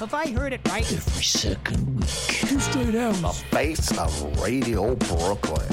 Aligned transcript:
Have 0.00 0.14
I 0.14 0.30
heard 0.30 0.54
it 0.54 0.60
right? 0.70 0.90
every 0.90 1.22
second 1.22 2.00
week. 2.00 2.08
Straight 2.08 2.92
down. 2.92 3.12
the 3.20 3.28
face 3.50 3.90
of 3.98 4.40
Radio 4.40 4.94
Brooklyn. 4.94 5.68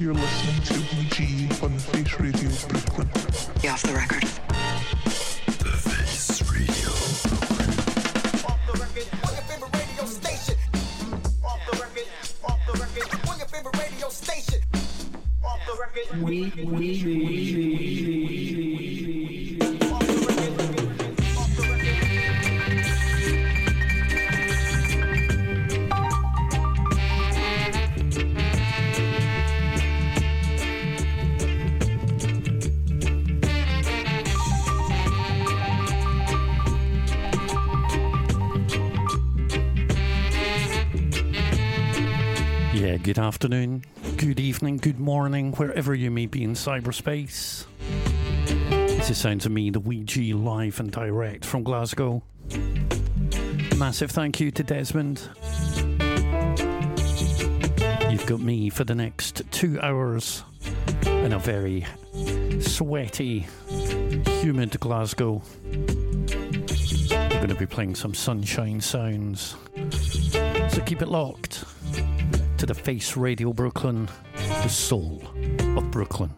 You're 0.00 0.14
listening 0.14 0.60
to 0.64 0.74
weeG 0.90 1.62
on 1.62 1.70
the 3.82 3.92
record. 3.92 4.24
The 5.46 5.70
Face 5.70 6.42
Radio 6.50 6.90
Brooklyn. 7.30 7.70
off 8.44 8.58
the 8.66 8.72
record. 8.82 9.06
Off 9.22 9.38
the 9.38 9.46
face 9.46 9.70
radio 9.70 10.02
Brooklyn. 13.62 13.86
Off 15.44 15.60
the 15.68 15.74
Face 15.78 16.66
Radio. 16.66 17.52
Yeah, 42.92 42.98
good 42.98 43.18
afternoon, 43.18 43.84
good 44.18 44.38
evening, 44.38 44.76
good 44.76 45.00
morning, 45.00 45.52
wherever 45.52 45.94
you 45.94 46.10
may 46.10 46.26
be 46.26 46.44
in 46.44 46.52
cyberspace. 46.52 47.64
This 48.68 49.08
is 49.08 49.16
sounds 49.16 49.46
of 49.46 49.52
me, 49.52 49.70
the 49.70 49.80
weeG, 49.80 50.34
live 50.34 50.78
and 50.78 50.92
direct 50.92 51.46
from 51.46 51.62
Glasgow. 51.62 52.22
Massive 53.78 54.10
thank 54.10 54.40
you 54.40 54.50
to 54.50 54.62
Desmond. 54.62 55.26
You've 58.10 58.26
got 58.26 58.40
me 58.40 58.68
for 58.68 58.84
the 58.84 58.94
next 58.94 59.40
two 59.50 59.80
hours 59.80 60.44
in 61.06 61.32
a 61.32 61.38
very 61.38 61.86
sweaty, 62.60 63.46
humid 64.42 64.78
Glasgow. 64.80 65.40
We're 65.64 67.28
going 67.30 67.48
to 67.48 67.54
be 67.54 67.64
playing 67.64 67.94
some 67.94 68.12
sunshine 68.12 68.82
sounds. 68.82 69.56
So 70.68 70.82
keep 70.84 71.00
it 71.00 71.08
locked 71.08 71.64
to 72.62 72.66
the 72.66 72.74
Face 72.74 73.16
Radio 73.16 73.52
Brooklyn, 73.52 74.08
the 74.36 74.68
soul 74.68 75.20
of 75.76 75.90
Brooklyn. 75.90 76.30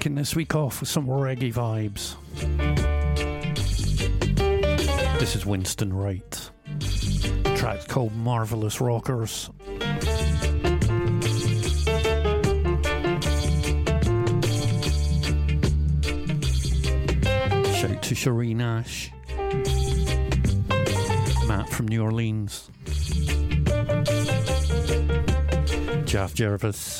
Kicking 0.00 0.14
this 0.14 0.34
week 0.34 0.54
off 0.54 0.80
with 0.80 0.88
some 0.88 1.06
reggae 1.06 1.52
vibes. 1.52 2.16
This 5.18 5.36
is 5.36 5.44
Winston 5.44 5.92
Wright. 5.92 6.50
Track 7.54 7.86
called 7.86 8.14
Marvelous 8.16 8.80
Rockers. 8.80 9.50
Shout 17.74 18.02
to 18.02 18.14
Cherie 18.14 18.54
Ash. 18.58 19.10
Matt 21.46 21.68
from 21.68 21.88
New 21.88 22.02
Orleans. 22.02 22.70
Jeff 26.06 26.32
Jervis. 26.32 26.99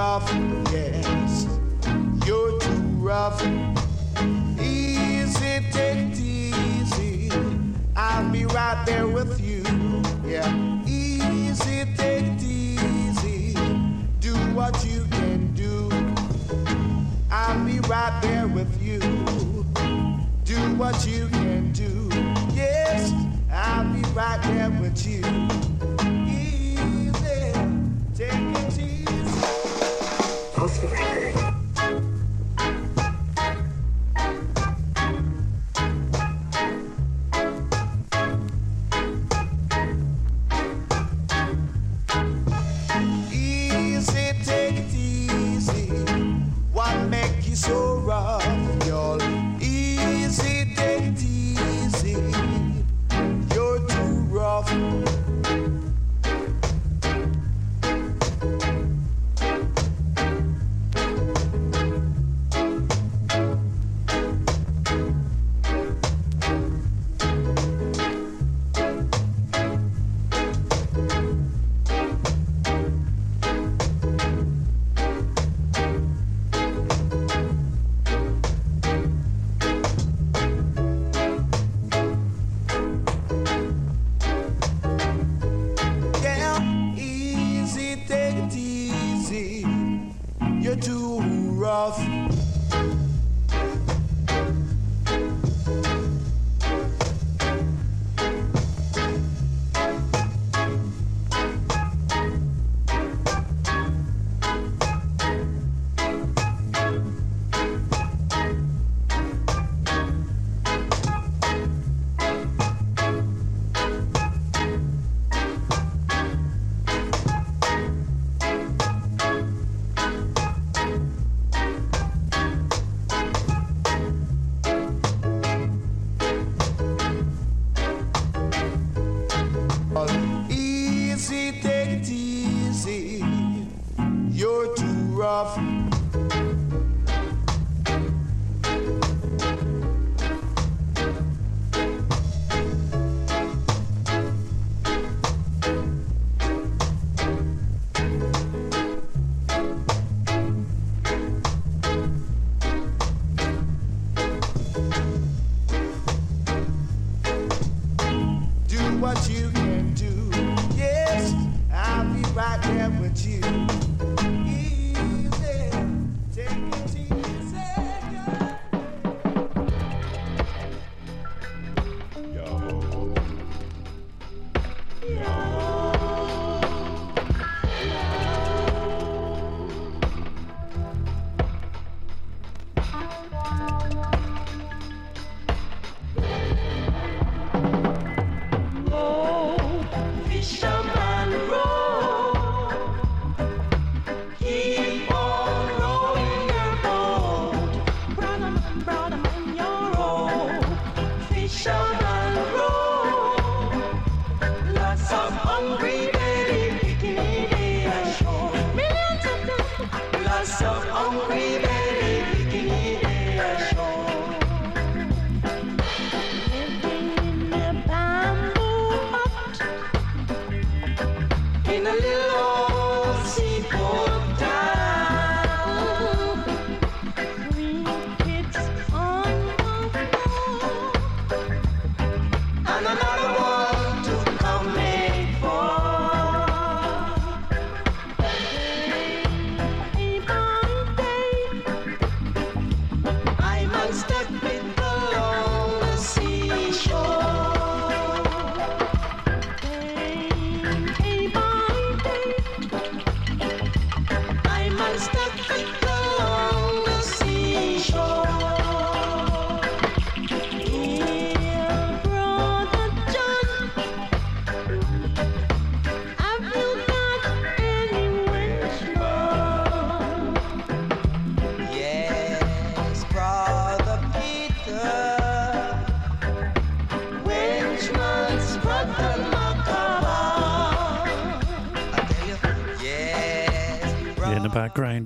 rough, 0.00 0.32
yes, 0.72 1.46
you're 2.24 2.58
too 2.58 2.82
rough. 3.08 3.38
Easy, 4.58 5.60
take 5.70 5.98
it 5.98 6.18
easy, 6.18 7.30
I'll 7.94 8.32
be 8.32 8.46
right 8.46 8.82
there 8.86 9.06
with 9.06 9.38
you. 9.42 9.62
Yeah, 10.24 10.48
easy, 10.86 11.84
take 11.98 12.24
it 12.24 12.42
easy, 12.42 13.52
do 14.20 14.32
what 14.56 14.82
you 14.86 15.04
can 15.10 15.52
do. 15.52 15.90
I'll 17.30 17.62
be 17.66 17.80
right 17.80 18.18
there 18.22 18.48
with 18.48 18.72
you. 18.82 19.00
Do 20.44 20.60
what 20.80 21.06
you 21.06 21.28
can 21.28 21.72
do. 21.72 22.08
Yes, 22.54 23.12
I'll 23.52 23.84
be 23.92 24.00
right 24.14 24.40
there 24.44 24.70
with 24.70 25.06
you. 25.06 25.59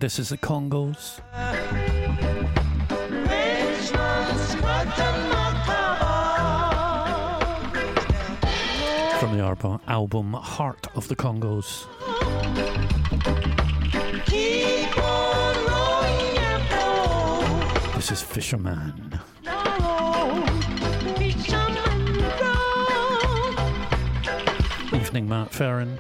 This 0.05 0.19
is 0.19 0.29
the 0.29 0.37
Congos. 0.37 1.23
From 9.19 9.33
the 9.35 9.43
arbo- 9.43 9.81
album 9.89 10.35
Heart 10.35 10.89
of 10.95 11.09
the 11.09 11.17
Congos. 11.17 11.87
This 17.95 18.13
is 18.13 18.21
Fisherman. 18.21 19.21
Evening, 24.93 25.27
Matt 25.27 25.51
Farron. 25.51 25.99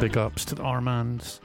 Big 0.00 0.18
ups 0.18 0.44
to 0.44 0.54
the 0.54 0.62
Armands. 0.62 1.40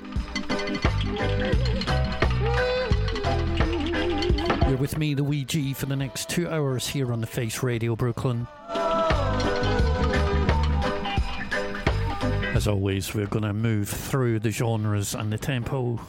You're 4.67 4.77
with 4.77 4.97
me, 4.97 5.13
the 5.13 5.23
G, 5.45 5.73
for 5.73 5.85
the 5.85 5.95
next 5.95 6.29
two 6.29 6.49
hours 6.49 6.87
here 6.87 7.13
on 7.13 7.21
the 7.21 7.27
Face 7.27 7.63
Radio 7.63 7.95
Brooklyn. 7.95 8.47
As 12.53 12.67
always, 12.67 13.15
we're 13.15 13.27
going 13.27 13.43
to 13.43 13.53
move 13.53 13.89
through 13.89 14.39
the 14.39 14.51
genres 14.51 15.15
and 15.15 15.31
the 15.31 15.37
tempo. 15.37 15.99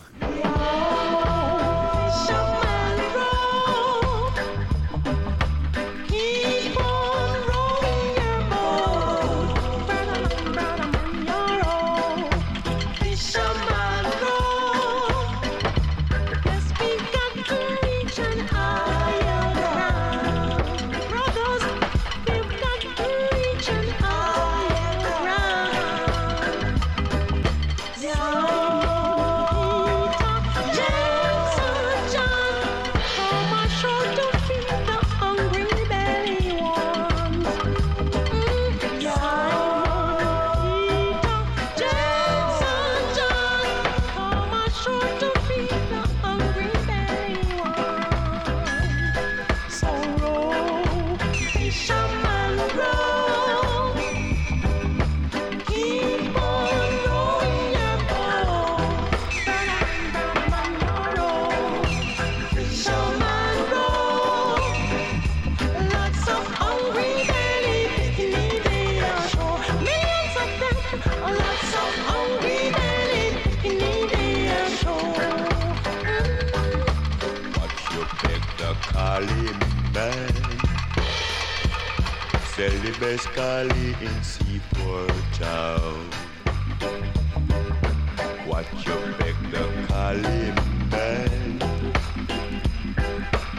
Watch 88.52 88.66
you 88.86 89.14
pick 89.18 89.36
the 89.50 89.64
calling 89.88 90.54
man. 90.90 91.60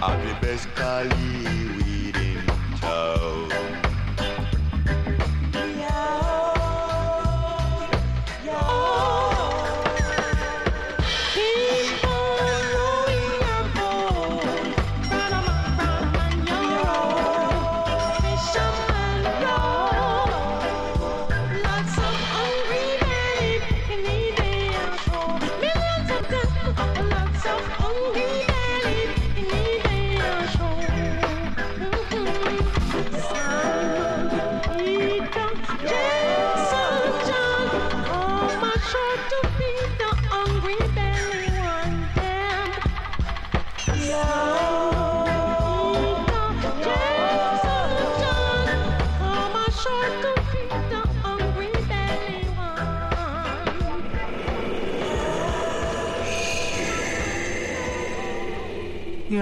Have 0.03 0.21
the 0.23 0.37
best 0.39 0.67
collie 0.75 1.67
weed 1.77 2.15
in 2.15 2.45
town. 2.77 3.22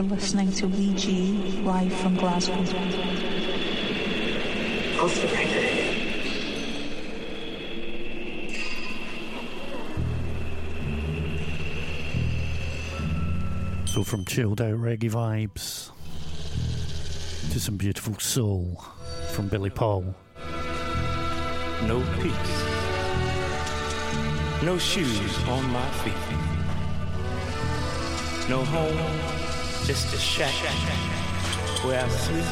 You're 0.01 0.09
listening 0.09 0.51
to 0.53 0.65
weeG 0.65 1.63
live 1.63 1.93
from 1.93 2.15
Glasgow. 2.15 2.55
Off 4.99 5.15
the 5.21 5.27
record. 5.27 5.77
So, 13.87 14.03
from 14.03 14.25
chilled 14.25 14.59
out 14.59 14.73
reggae 14.73 15.11
vibes 15.11 15.91
to 17.51 17.59
some 17.59 17.77
beautiful 17.77 18.17
soul 18.17 18.83
from 19.33 19.49
Billy 19.49 19.69
Paul. 19.69 20.15
No 21.83 22.03
peace. 22.19 22.33
No 24.63 24.79
shoes 24.79 25.43
on 25.47 25.69
my 25.69 25.87
feet. 26.01 26.15
No 28.49 28.65
home, 28.65 29.40
just 29.85 30.13
a 30.13 30.17
shack 30.17 30.53
where 31.83 32.03
I 32.03 32.07
sleep. 32.09 32.45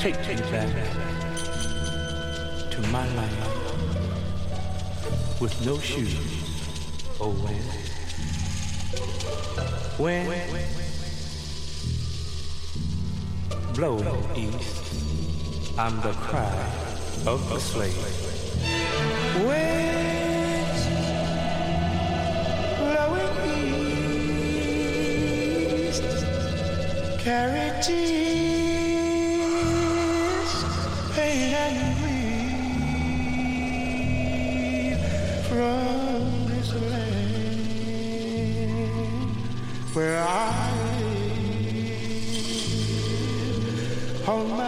Take 0.00 0.18
me 0.26 0.36
back 0.50 0.72
to 2.70 2.80
my 2.88 3.06
life 3.14 3.60
with 5.40 5.54
no 5.66 5.78
shoes. 5.78 6.14
Oh, 7.20 7.32
when, 9.98 10.26
when 10.26 10.26
blowing 13.74 14.36
east, 14.36 14.82
I'm 15.78 16.00
the 16.00 16.12
cry 16.12 16.52
of 17.26 17.48
the 17.50 17.58
slave. 17.60 17.96
Winds 19.46 20.82
blowing 22.78 23.34
east, 23.50 23.89
tears, 27.30 28.90
pain 31.14 31.54
and 31.54 31.76
grief 32.00 32.18
from 35.46 36.22
this 36.48 36.70
land 36.74 37.70
where 39.94 40.20
I 40.20 40.70
live 44.24 44.59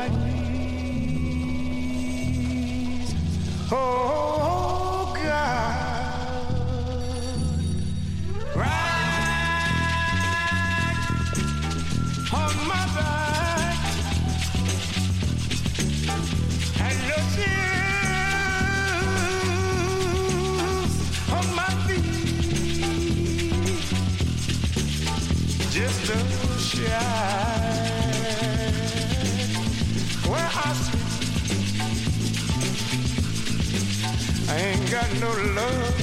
no 35.23 35.29
love 35.29 36.01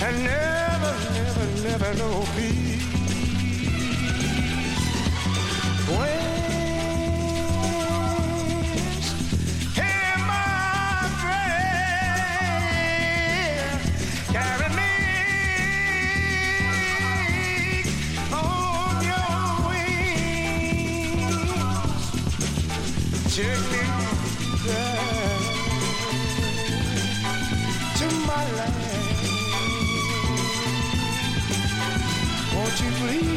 and 0.00 0.24
never, 0.24 0.94
never, 1.12 1.46
never 1.62 1.94
no 1.98 2.24
peace. 2.36 2.63
sleep. 33.06 33.33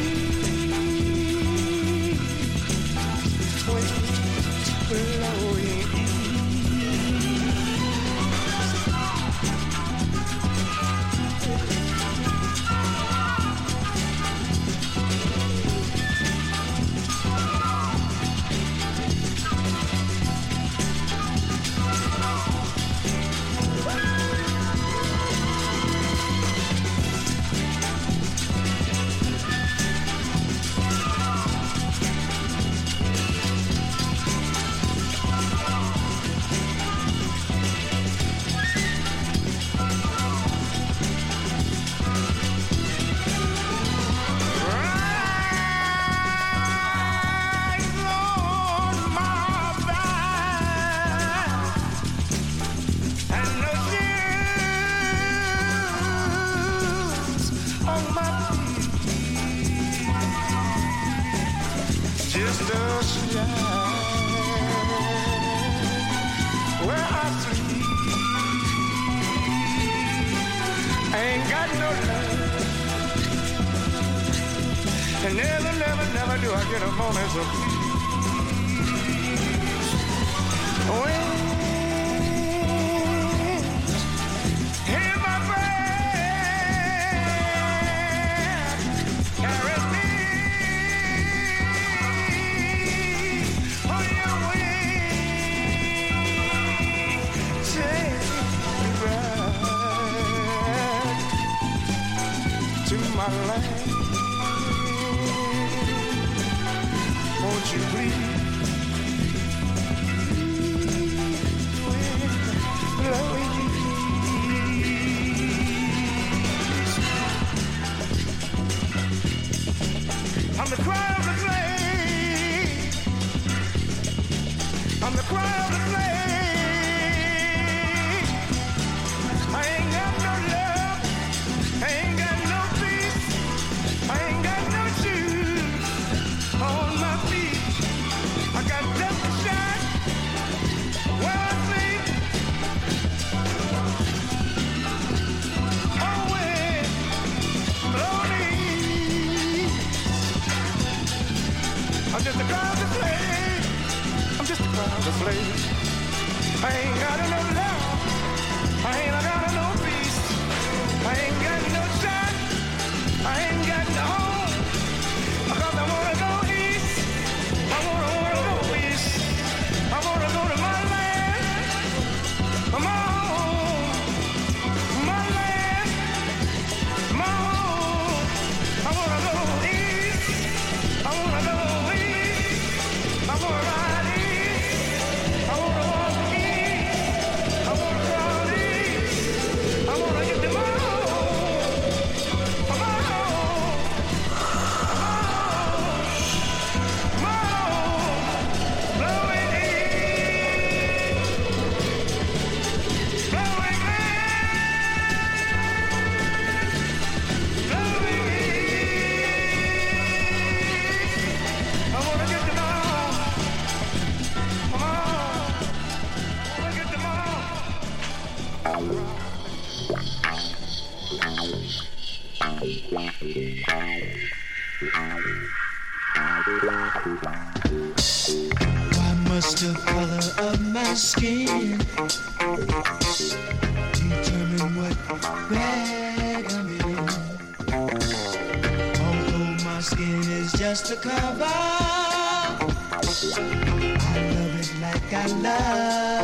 Gala. 245.10 246.17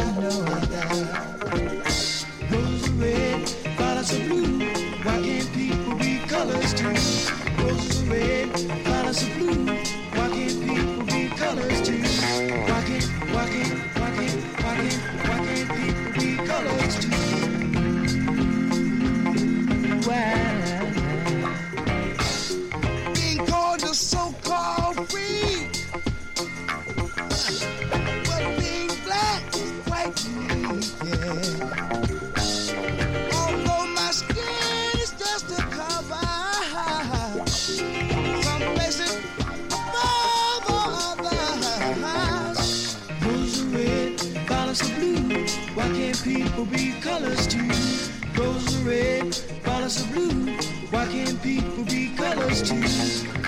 too. 52.63 52.81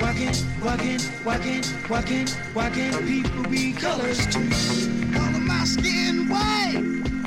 Walking, 0.00 0.34
walking, 0.62 1.00
walking, 1.24 1.62
walking, 1.88 2.28
walking. 2.54 2.92
People 3.06 3.42
be 3.50 3.72
colors 3.72 4.26
too. 4.26 4.48
Color 5.12 5.40
my 5.40 5.64
skin 5.64 6.28
white 6.28 6.82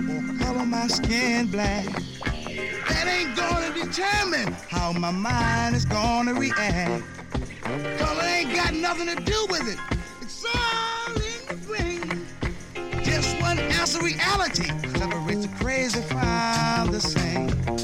or 0.09 0.43
color 0.43 0.65
my 0.65 0.87
skin 0.87 1.47
black. 1.47 1.85
That 2.89 3.07
ain't 3.07 3.35
gonna 3.35 3.73
determine 3.73 4.53
how 4.69 4.91
my 4.93 5.11
mind 5.11 5.75
is 5.75 5.85
gonna 5.85 6.33
react. 6.33 7.03
Color 7.97 8.23
ain't 8.23 8.53
got 8.53 8.73
nothing 8.73 9.07
to 9.07 9.15
do 9.23 9.47
with 9.49 9.67
it. 9.67 9.79
It's 10.21 10.45
all 10.45 11.13
in 11.13 11.41
the 11.47 11.67
brain. 11.67 12.25
Just 13.03 13.39
one 13.41 13.59
ounce 13.59 13.95
of 13.95 14.03
reality 14.03 14.67
separates 14.97 15.45
the 15.45 15.55
crazy 15.59 16.01
from 16.01 16.91
the 16.91 16.99
same. 16.99 17.78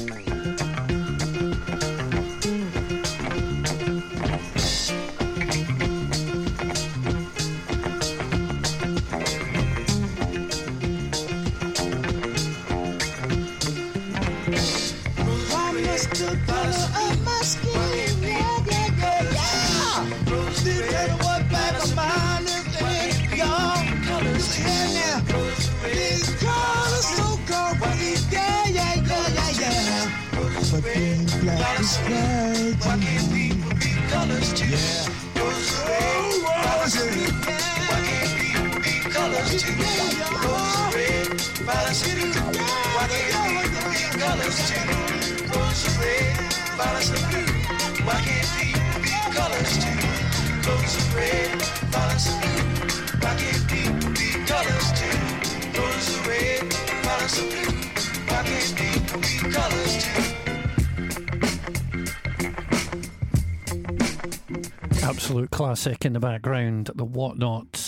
Absolute 65.02 65.50
classic 65.50 66.04
in 66.04 66.12
the 66.12 66.20
background, 66.20 66.90
the 66.94 67.06
Whatnauts. 67.06 67.85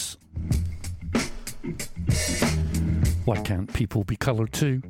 Why 3.29 3.37
can't 3.43 3.71
people 3.71 4.05
be 4.05 4.17
coloured 4.17 4.55
too? 4.55 4.81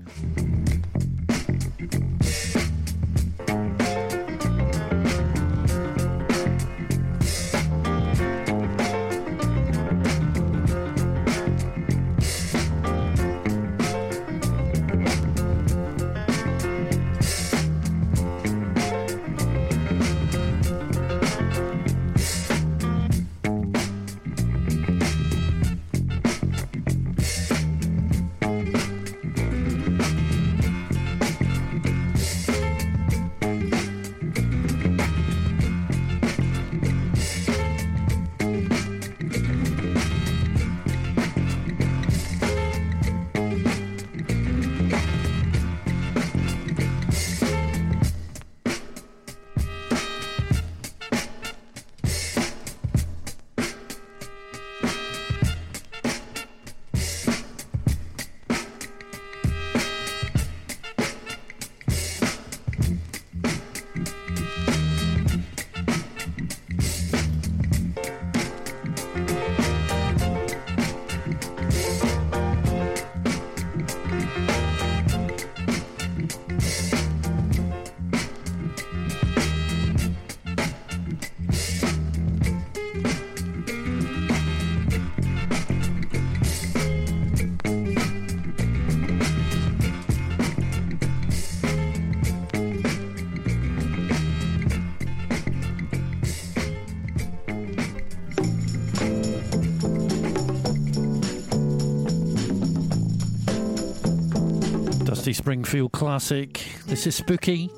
Springfield 105.49 105.93
classic. 105.93 106.63
This 106.85 107.07
is 107.07 107.15
Spooky. 107.15 107.71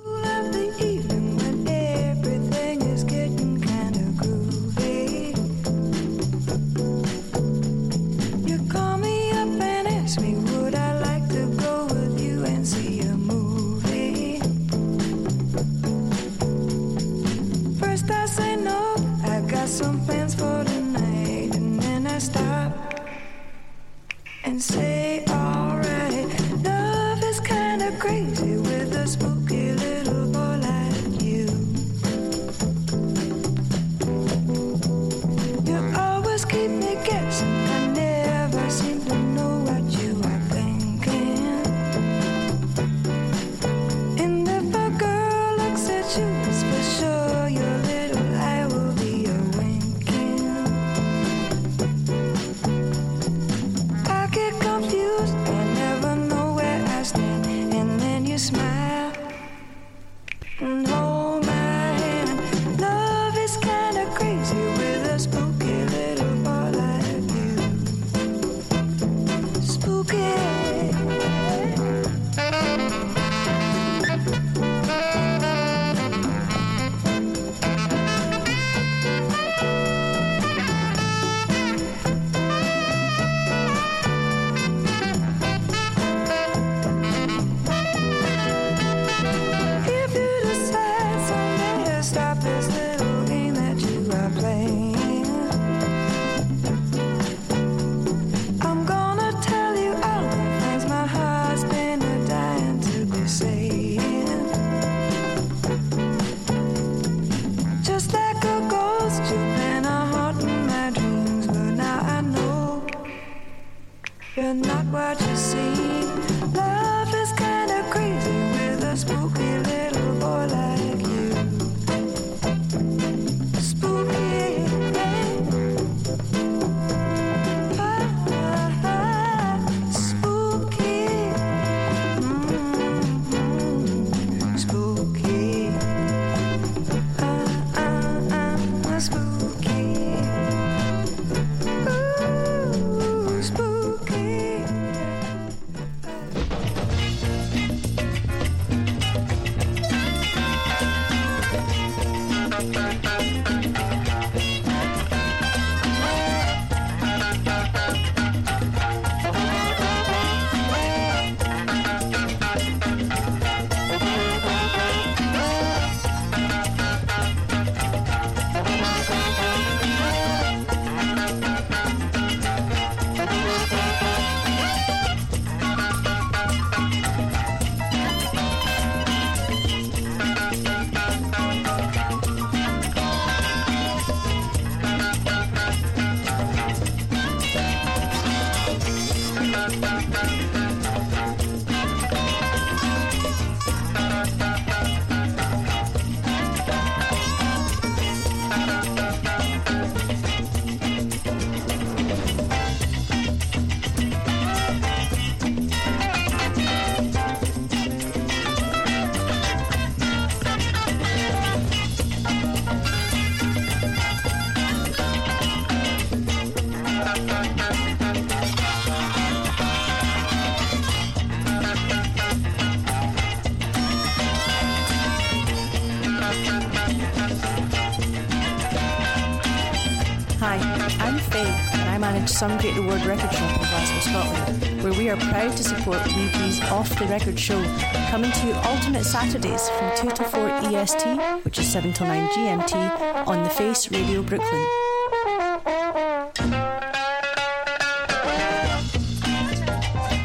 Some 232.40 232.56
Great 232.56 232.74
Reward 232.74 233.04
Record 233.04 233.30
Shop 233.34 233.50
in 233.50 233.58
Glasgow, 233.68 234.00
Scotland, 234.00 234.82
where 234.82 234.94
we 234.94 235.10
are 235.10 235.16
proud 235.18 235.54
to 235.58 235.62
support 235.62 235.98
weeG's 235.98 236.58
Off 236.70 236.88
the 236.98 237.04
Record 237.04 237.38
show, 237.38 237.62
coming 238.08 238.32
to 238.32 238.46
you 238.46 238.54
alternate 238.54 239.04
Saturdays 239.04 239.68
from 239.68 240.08
2 240.08 240.08
to 240.16 240.24
4 240.24 240.48
EST, 240.48 241.44
which 241.44 241.58
is 241.58 241.70
7 241.70 241.92
to 241.92 242.02
9 242.02 242.30
GMT, 242.30 243.26
on 243.26 243.42
The 243.42 243.50
Face 243.50 243.90
Radio 243.90 244.22
Brooklyn. 244.22 244.66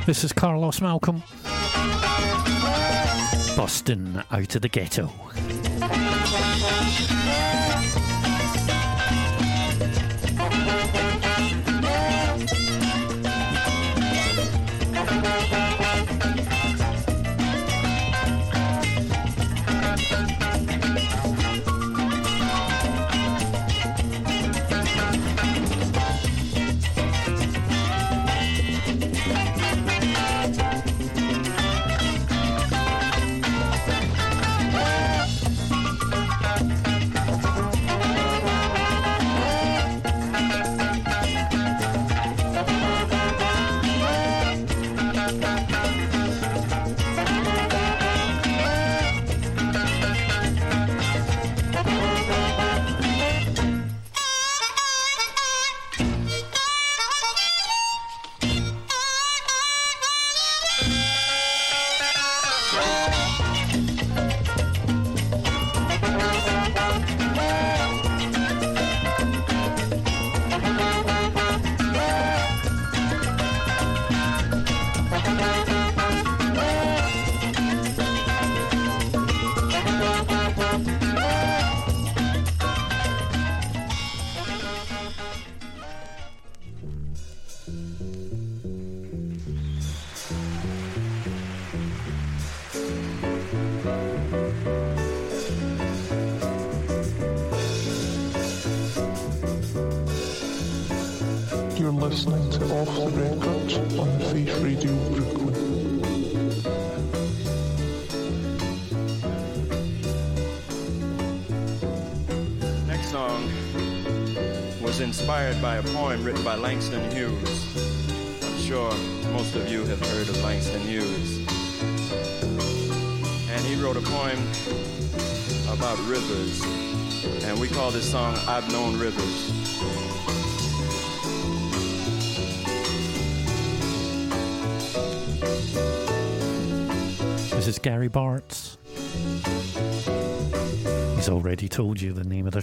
This 0.06 0.24
is 0.24 0.32
Carlos 0.32 0.80
Malcolm. 0.80 1.22
Bustin' 3.58 4.24
out 4.32 4.56
of 4.56 4.62
the 4.62 4.70
ghetto. 4.70 5.12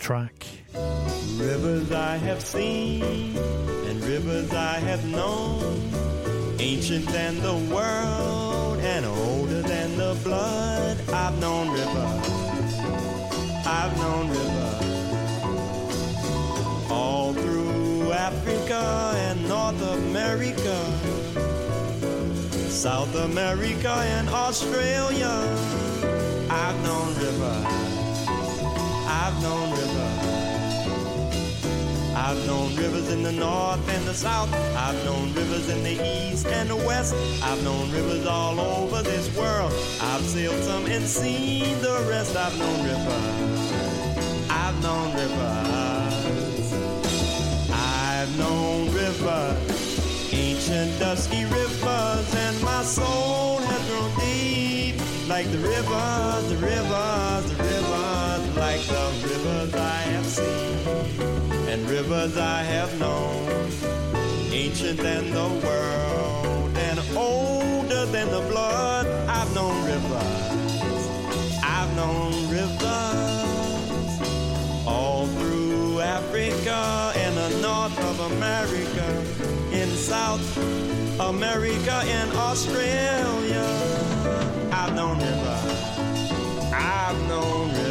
Track. 0.03 0.47
Rivers 1.37 1.93
I 1.93 2.17
have 2.17 2.43
seen 2.45 3.37
and 3.87 4.05
rivers 4.05 4.53
I 4.53 4.81
have 4.81 5.05
known, 5.07 5.93
ancient 6.59 7.07
than 7.07 7.41
the 7.41 7.55
world 7.73 8.81
and 8.81 9.07
older 9.07 9.63
than 9.63 9.97
the 9.97 10.19
blood. 10.25 10.99
I've 11.09 11.39
known 11.39 11.71
rivers, 11.71 12.29
I've 13.65 13.97
known 13.97 14.29
rivers 14.29 14.83
all 16.91 17.33
through 17.33 18.11
Africa 18.11 19.13
and 19.15 19.49
North 19.49 19.81
America, 19.83 20.79
South 22.69 23.15
America 23.15 23.95
and 24.17 24.29
Australia. 24.29 25.62
In 33.13 33.23
the 33.23 33.33
north 33.33 33.87
and 33.91 34.05
the 34.07 34.15
south. 34.15 34.53
I've 34.75 35.05
known 35.05 35.35
rivers 35.35 35.69
in 35.69 35.83
the 35.85 35.97
east 36.03 36.47
and 36.47 36.71
the 36.71 36.77
west. 36.77 37.15
I've 37.43 37.63
known 37.63 37.93
rivers 37.93 38.27
all 38.27 38.59
over 38.59 39.03
this 39.03 39.29
world. 39.37 39.73
I've 40.01 40.23
sailed 40.23 40.63
some 40.65 40.87
and 40.87 41.05
seen 41.05 41.79
the 41.83 42.05
rest. 42.09 42.35
I've 42.35 42.59
known 42.59 42.79
rivers. 42.93 43.73
I've 44.51 44.83
known 44.83 45.13
rivers. 45.15 46.73
I've 47.71 48.39
known 48.39 48.91
rivers. 48.93 50.33
Ancient 50.33 50.99
dusky 50.99 51.45
rivers, 51.45 52.35
and 52.35 52.63
my 52.63 52.83
soul 52.83 53.59
has 53.59 53.83
grown 53.91 54.11
deep. 54.21 54.97
Like 55.29 55.51
the 55.51 55.59
rivers, 55.59 56.45
the 56.49 56.57
rivers, 56.57 57.45
the 57.51 57.57
rivers, 57.63 58.57
like 58.57 58.83
the 58.87 59.05
rivers 59.29 59.75
I 59.75 60.02
and 61.73 61.89
rivers 61.89 62.37
I 62.37 62.63
have 62.65 62.99
known, 63.01 63.49
ancient 64.53 64.99
than 64.99 65.31
the 65.31 65.49
world 65.65 66.77
and 66.77 67.01
older 67.17 68.05
than 68.13 68.31
the 68.31 68.43
blood. 68.51 69.07
I've 69.27 69.55
known 69.55 69.83
rivers, 69.87 71.09
I've 71.65 71.97
known 71.97 72.33
rivers 72.51 72.87
all 74.87 75.27
through 75.39 76.01
Africa 76.01 77.15
and 77.17 77.35
the 77.39 77.49
north 77.63 77.99
of 78.11 78.21
America, 78.33 79.07
in 79.73 79.89
South 79.97 80.45
America 81.21 82.03
and 82.05 82.31
Australia. 82.33 83.67
I've 84.71 84.95
known 84.95 85.17
rivers, 85.17 86.71
I've 86.71 87.19
known 87.29 87.69
rivers. 87.69 87.82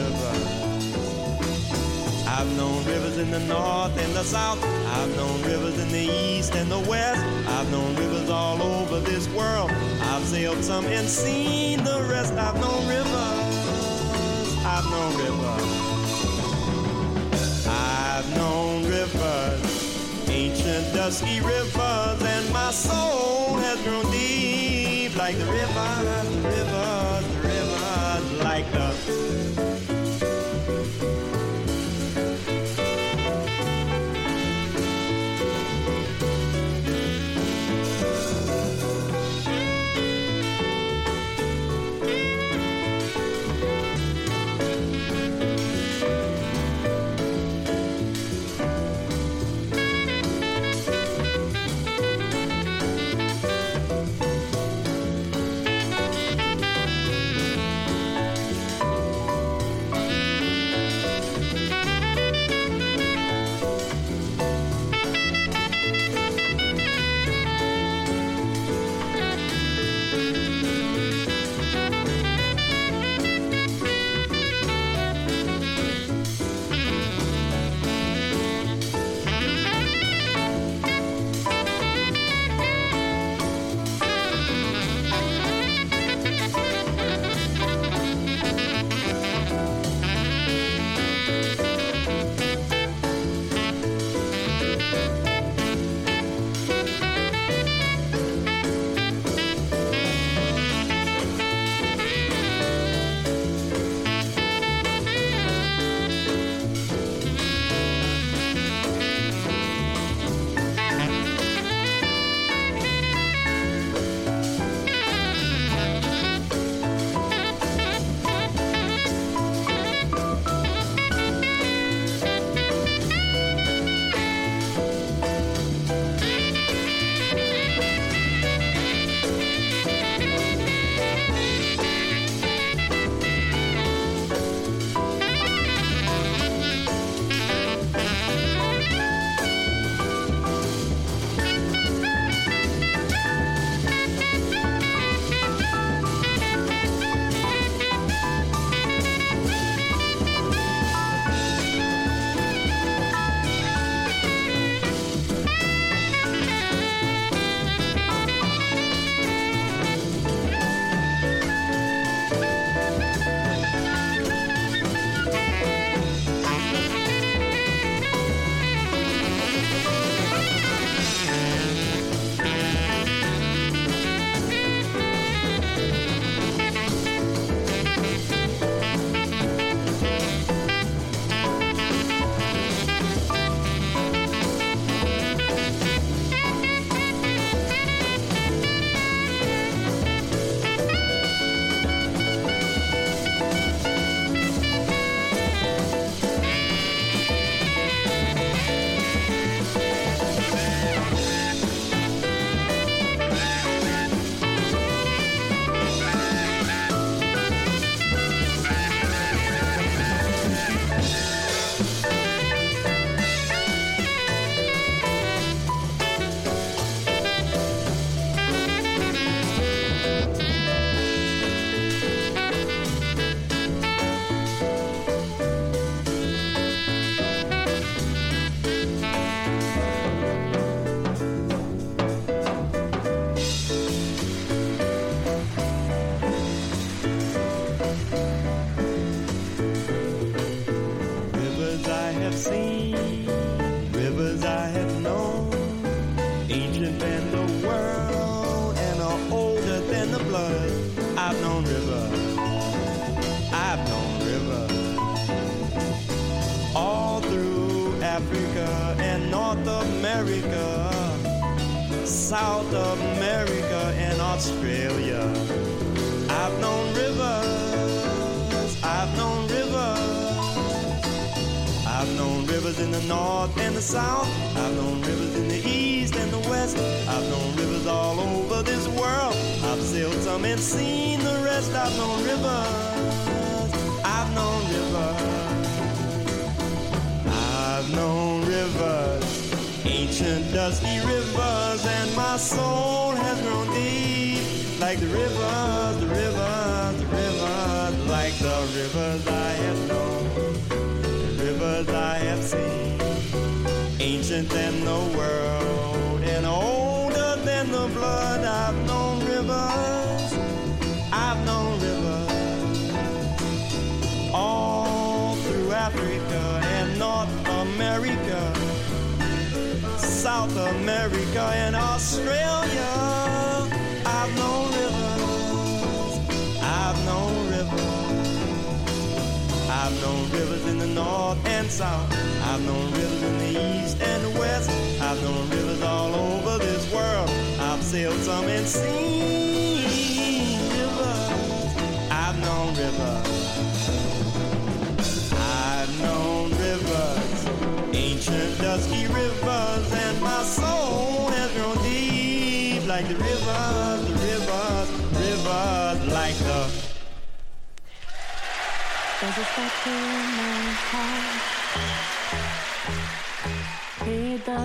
I've 2.41 2.57
known 2.57 2.83
rivers 2.85 3.19
in 3.19 3.29
the 3.29 3.39
north 3.41 3.95
and 3.99 4.15
the 4.15 4.23
south. 4.23 4.63
I've 4.63 5.15
known 5.15 5.43
rivers 5.43 5.77
in 5.79 5.89
the 5.89 6.09
east 6.11 6.55
and 6.55 6.71
the 6.71 6.79
west. 6.89 7.21
I've 7.47 7.69
known 7.69 7.95
rivers 7.95 8.31
all 8.31 8.59
over 8.63 8.99
this 8.99 9.29
world. 9.29 9.69
I've 10.01 10.23
sailed 10.23 10.63
some 10.63 10.85
and 10.85 11.07
seen 11.07 11.83
the 11.83 12.03
rest. 12.09 12.33
I've 12.33 12.59
known 12.59 12.87
rivers. 12.87 14.57
I've 14.65 14.89
known 14.89 15.17
rivers. 15.21 15.67
I've 17.67 18.35
known 18.35 18.85
rivers. 18.85 20.27
Ancient 20.27 20.95
dusky 20.95 21.41
rivers, 21.41 22.23
and 22.23 22.51
my 22.51 22.71
soul 22.71 23.57
has 23.57 23.79
grown 23.83 24.09
deep 24.11 25.15
like 25.15 25.37
the 25.37 25.45
rivers, 25.45 26.40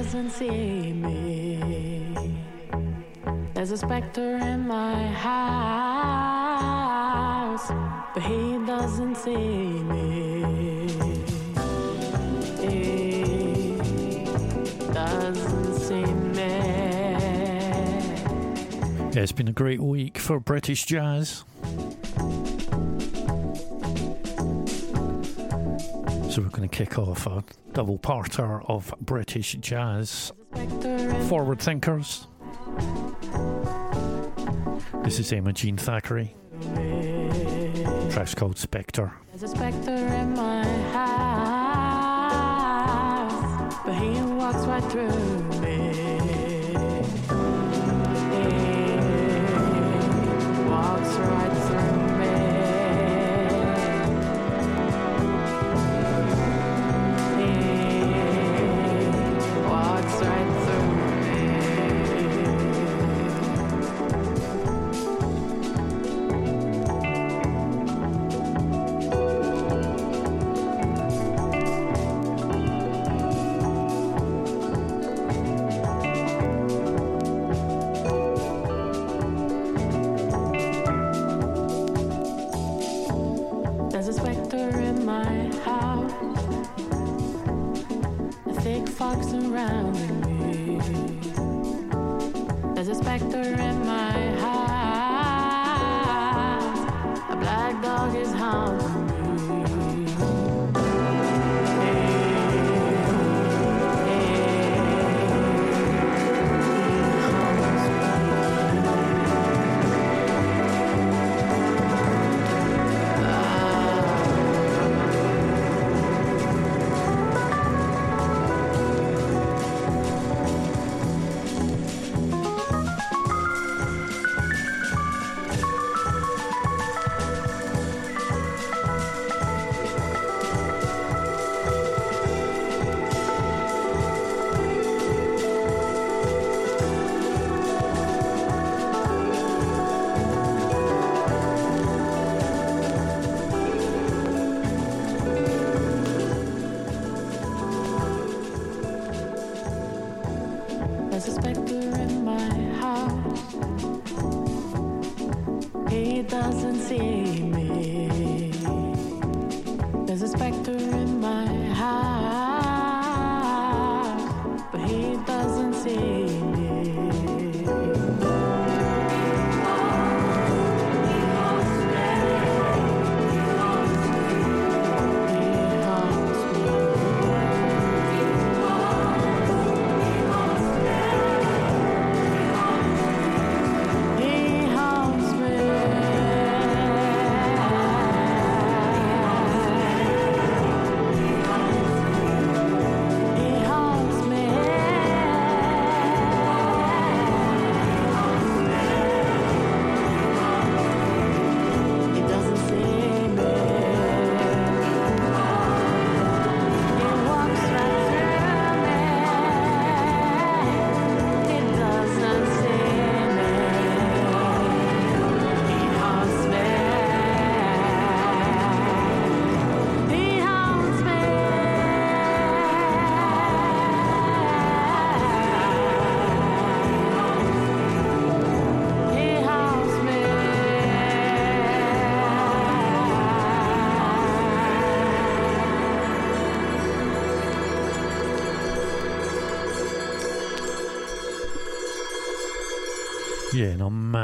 doesn't 0.06 0.30
see 0.30 0.92
me. 0.92 1.58
There's 3.54 3.72
a 3.72 3.76
specter 3.76 4.36
in 4.36 4.68
my 4.68 5.08
house, 5.08 5.32
but 8.14 8.22
he 8.22 8.56
doesn't 8.64 9.16
see 9.16 9.36
me. 9.36 10.44
He 12.60 13.24
doesn't 14.94 15.74
see 15.74 16.04
me. 16.36 16.52
It's 19.20 19.32
been 19.32 19.48
a 19.48 19.52
great 19.52 19.80
week 19.80 20.18
for 20.18 20.38
British 20.38 20.84
jazz. 20.86 21.45
going 26.56 26.68
to 26.68 26.74
kick 26.74 26.98
off 26.98 27.26
a 27.26 27.44
double 27.74 27.98
parter 27.98 28.64
of 28.66 28.94
British 28.98 29.52
jazz 29.60 30.32
forward 31.28 31.60
thinkers. 31.60 32.28
This 35.04 35.18
is 35.18 35.30
Emma 35.34 35.52
Jean 35.52 35.76
Thackray. 35.76 36.30
Track's 38.10 38.34
called 38.34 38.56
Spectre. 38.56 39.12
There's 39.28 39.42
a 39.42 39.48
spectre 39.48 39.90
in 39.92 40.32
my 40.34 40.64
house, 40.92 41.74
but 43.84 43.94
he 43.96 44.18
walks 44.22 44.64
right 44.64 44.82
through. 44.90 45.35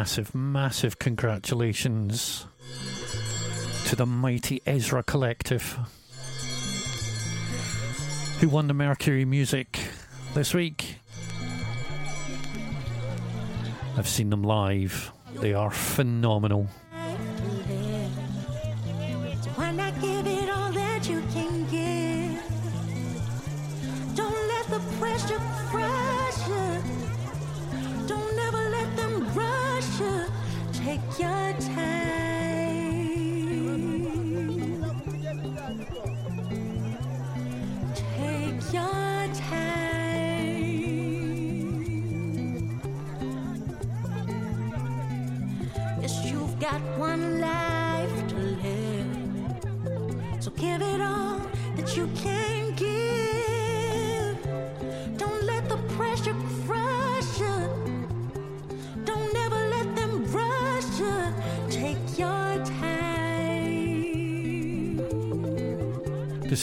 massive, 0.02 0.34
massive 0.34 0.98
congratulations 0.98 2.44
to 3.84 3.94
the 3.94 4.04
mighty 4.04 4.60
Ezra 4.66 5.00
Collective, 5.04 5.78
who 8.40 8.48
won 8.48 8.66
the 8.66 8.74
Mercury 8.74 9.24
Music 9.24 9.78
this 10.34 10.52
week. 10.52 10.96
I've 13.96 14.08
seen 14.08 14.30
them 14.30 14.42
live, 14.42 15.12
they 15.34 15.54
are 15.54 15.70
phenomenal. 15.70 16.66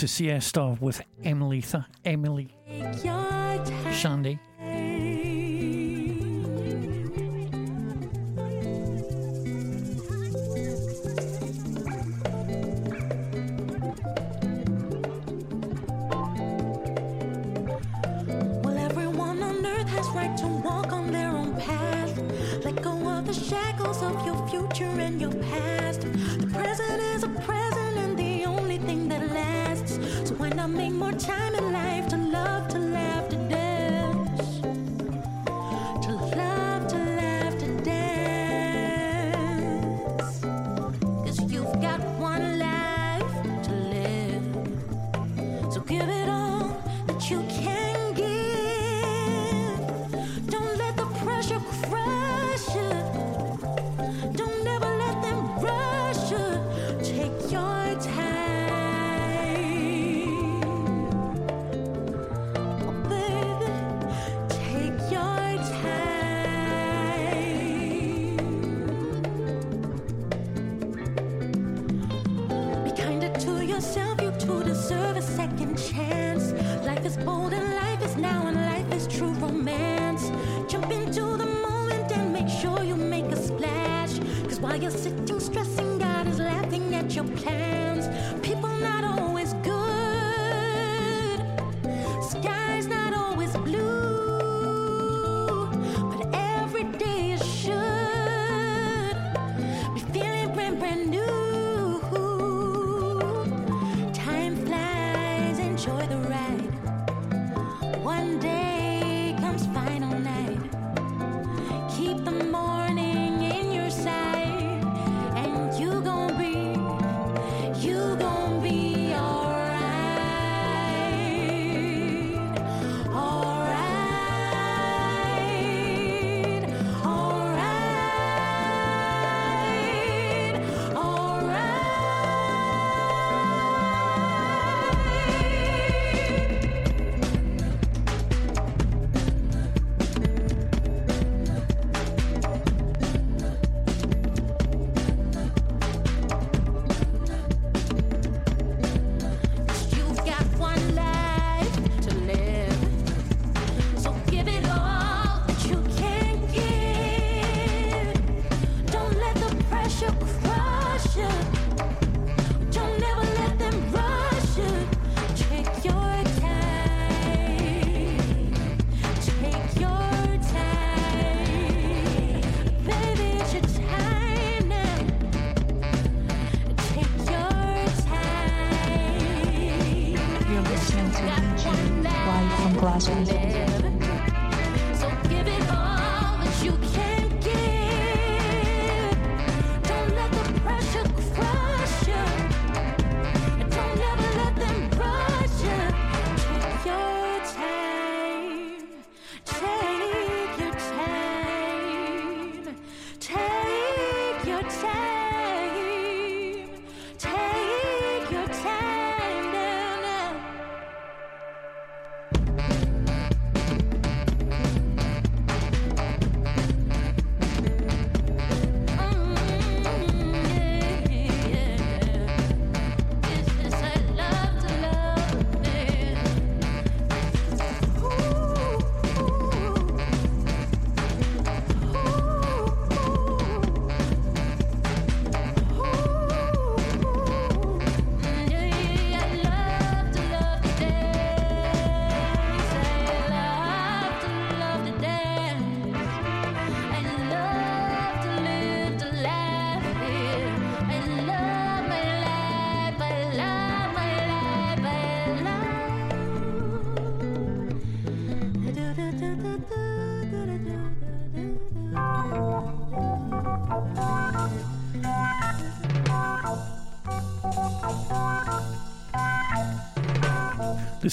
is 0.04 0.12
Siesta 0.12 0.78
with 0.80 1.02
Emily 1.24 1.62
Th- 1.62 1.84
Emily 2.06 2.56
Shandy. 3.92 4.40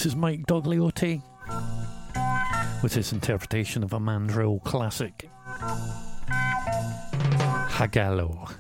This 0.07 0.13
is 0.13 0.21
Mike 0.21 0.47
Dogliotti 0.47 1.21
with 2.81 2.95
his 2.95 3.13
interpretation 3.13 3.83
of 3.83 3.93
a 3.93 3.99
Mandrill 3.99 4.61
classic, 4.61 5.29
Hagalo. 7.69 8.55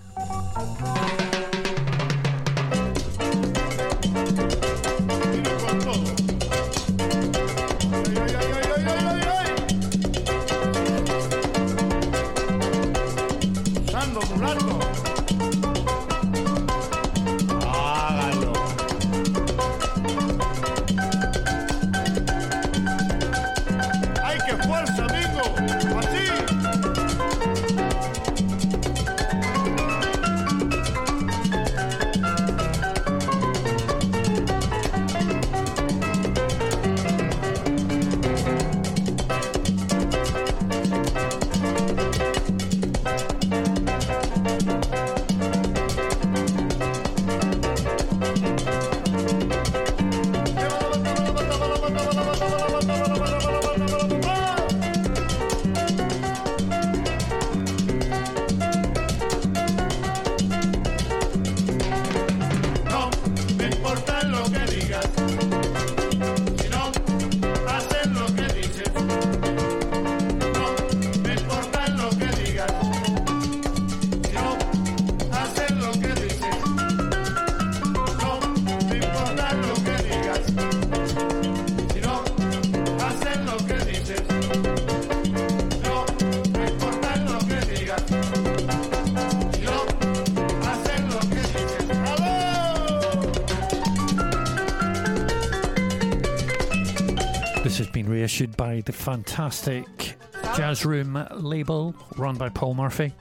The 98.86 98.92
fantastic 98.92 100.16
Jazz 100.56 100.86
Room 100.86 101.26
label 101.32 101.94
run 102.16 102.36
by 102.36 102.48
Paul 102.48 102.74
Murphy. 102.74 103.12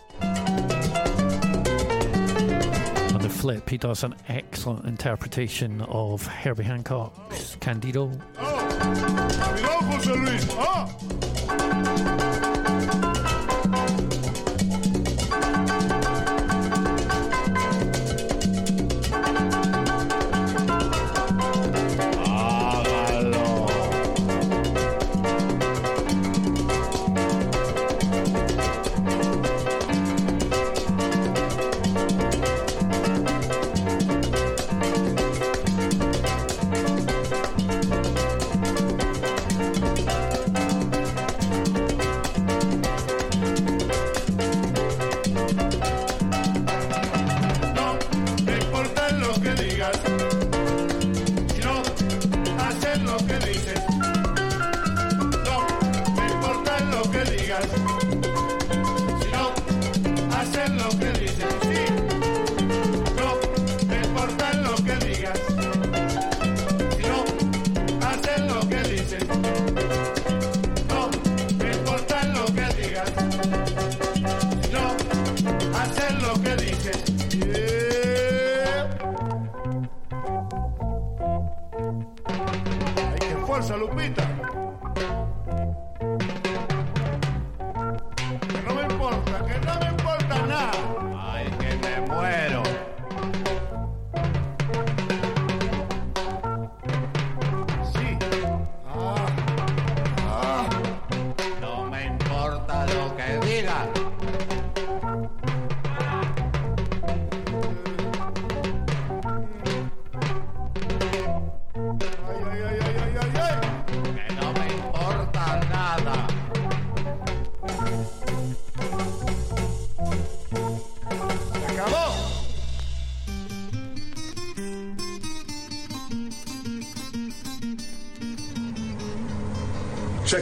On 3.11 3.19
the 3.19 3.29
flip, 3.29 3.67
he 3.67 3.77
does 3.77 4.03
an 4.03 4.15
excellent 4.27 4.85
interpretation 4.85 5.81
of 5.81 6.25
Herbie 6.25 6.63
Hancock's 6.63 7.57
Candido. 7.59 8.11
Cuidado, 10.05 10.94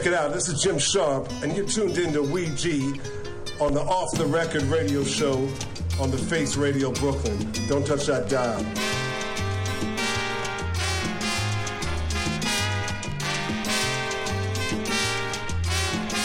Check 0.04 0.12
it 0.12 0.18
out. 0.18 0.34
This 0.34 0.50
is 0.50 0.62
Jim 0.62 0.78
Sharp, 0.78 1.30
and 1.42 1.56
you're 1.56 1.64
tuned 1.64 1.96
in 1.96 2.12
to 2.12 2.20
weeG 2.20 3.00
on 3.58 3.72
the 3.72 3.80
Off 3.80 4.12
the 4.12 4.26
Record 4.26 4.64
radio 4.64 5.02
show 5.02 5.48
on 5.98 6.10
the 6.10 6.18
Face 6.18 6.56
Radio 6.56 6.92
Brooklyn. 6.92 7.50
Don't 7.68 7.86
touch 7.86 8.04
that 8.04 8.28
dial. 8.28 8.58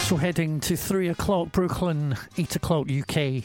So 0.08 0.16
heading 0.16 0.60
to 0.60 0.76
3 0.76 1.08
o'clock 1.08 1.50
Brooklyn, 1.50 2.18
8 2.36 2.56
o'clock 2.56 2.86
UK. 2.90 3.44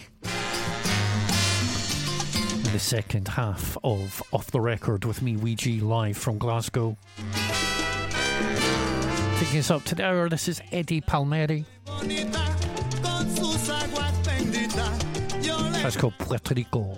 The 2.73 2.79
second 2.79 3.29
half 3.29 3.77
of 3.85 4.21
Off 4.33 4.51
the 4.51 4.59
Record 4.59 5.05
with 5.05 5.21
me, 5.21 5.37
weeG, 5.37 5.81
live 5.81 6.17
from 6.17 6.37
Glasgow. 6.37 6.97
Taking 9.45 9.59
us 9.59 9.69
up 9.69 9.83
to 9.83 9.93
the 9.93 10.03
hour, 10.03 10.27
this 10.27 10.47
is 10.47 10.59
Eddie 10.71 11.01
Palmieri. 11.01 11.65
That's 15.83 15.95
called 15.95 16.17
Puerto 16.17 16.55
Rico. 16.55 16.97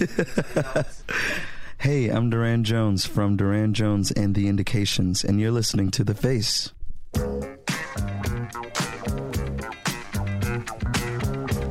hey, 1.78 2.08
I'm 2.08 2.30
Durand 2.30 2.64
Jones 2.64 3.04
from 3.04 3.36
Durand 3.36 3.74
Jones 3.74 4.10
and 4.10 4.34
the 4.34 4.48
Indications, 4.48 5.22
and 5.22 5.38
you're 5.38 5.50
listening 5.50 5.90
to 5.90 6.04
The 6.04 6.14
Face. 6.14 6.72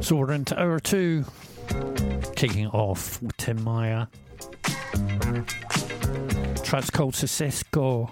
So 0.01 0.15
we're 0.15 0.31
into 0.31 0.59
hour 0.59 0.79
two, 0.79 1.25
kicking 2.35 2.67
off 2.67 3.19
with 3.21 3.35
Tim 3.37 3.63
Maia. 3.63 4.05
Track's 6.63 6.91
called 6.91 7.15
Sossego. 7.15 8.11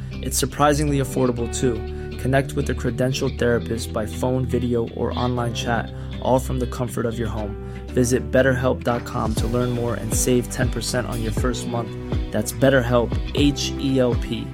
It's 0.21 0.37
surprisingly 0.37 0.97
affordable 0.99 1.53
too. 1.55 1.75
Connect 2.17 2.53
with 2.53 2.69
a 2.69 2.75
credentialed 2.75 3.39
therapist 3.39 3.91
by 3.91 4.05
phone, 4.05 4.45
video, 4.45 4.87
or 4.89 5.17
online 5.17 5.53
chat, 5.53 5.91
all 6.21 6.37
from 6.39 6.59
the 6.59 6.67
comfort 6.67 7.05
of 7.05 7.17
your 7.17 7.27
home. 7.27 7.55
Visit 7.87 8.31
betterhelp.com 8.31 9.35
to 9.35 9.47
learn 9.47 9.71
more 9.71 9.95
and 9.95 10.13
save 10.13 10.47
10% 10.49 11.09
on 11.09 11.21
your 11.23 11.31
first 11.31 11.67
month. 11.67 11.91
That's 12.31 12.51
BetterHelp, 12.51 13.11
H 13.35 13.71
E 13.79 13.99
L 13.99 14.15
P. 14.15 14.47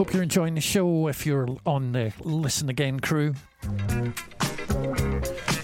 Hope 0.00 0.14
you're 0.14 0.22
enjoying 0.22 0.54
the 0.54 0.62
show 0.62 1.08
if 1.08 1.26
you're 1.26 1.48
on 1.66 1.92
the 1.92 2.12
Listen 2.24 2.70
Again 2.70 3.00
crew. 3.00 3.34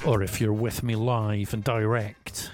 Or 0.07 0.23
if 0.23 0.41
you're 0.41 0.53
with 0.53 0.85
me 0.85 0.95
live 0.95 1.53
and 1.53 1.65
direct 1.65 2.53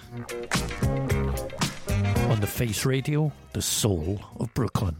on 2.30 2.40
the 2.40 2.46
Face 2.46 2.86
Radio, 2.86 3.30
the 3.52 3.60
soul 3.60 4.18
of 4.40 4.52
Brooklyn. 4.54 4.96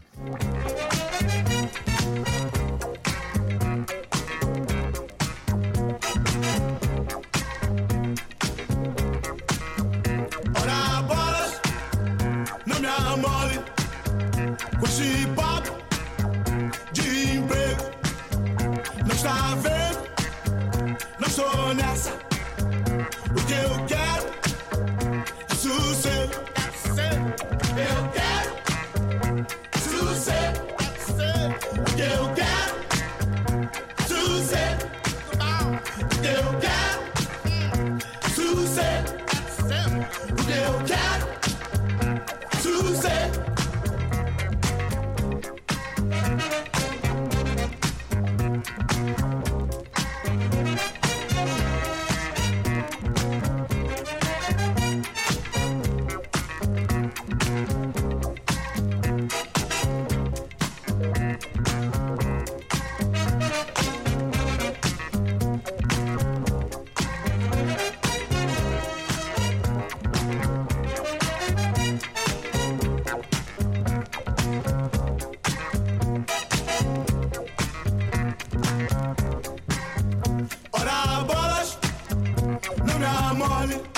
Charlie. 83.63 83.92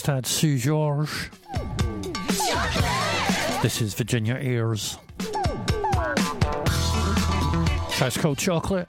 just 0.00 0.06
had 0.06 0.24
Sue 0.24 0.56
George. 0.56 1.30
This 3.60 3.82
is 3.82 3.92
Virginia 3.92 4.38
Ears. 4.40 4.96
That's 7.98 8.16
called 8.16 8.38
Chocolate. 8.38 8.88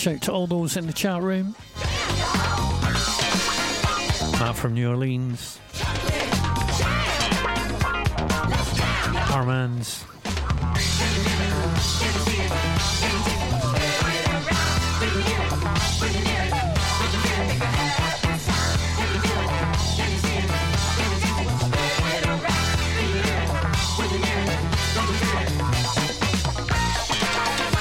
Shout 0.00 0.22
to 0.22 0.32
all 0.32 0.46
those 0.46 0.78
in 0.78 0.86
the 0.86 0.94
chat 0.94 1.20
room. 1.20 1.54
Matt 4.40 4.56
from 4.56 4.72
New 4.72 4.88
Orleans. 4.88 5.60
Armands. 9.30 10.06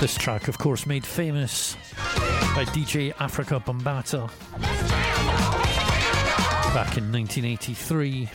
This 0.01 0.15
track, 0.15 0.49
of 0.49 0.57
course, 0.57 0.85
made 0.85 1.05
famous 1.05 1.77
by 2.59 2.65
DJ 2.65 3.13
Afrika 3.13 3.63
Bambaataa 3.63 4.27
back 6.73 6.97
in 6.97 7.09
1983 7.09 8.25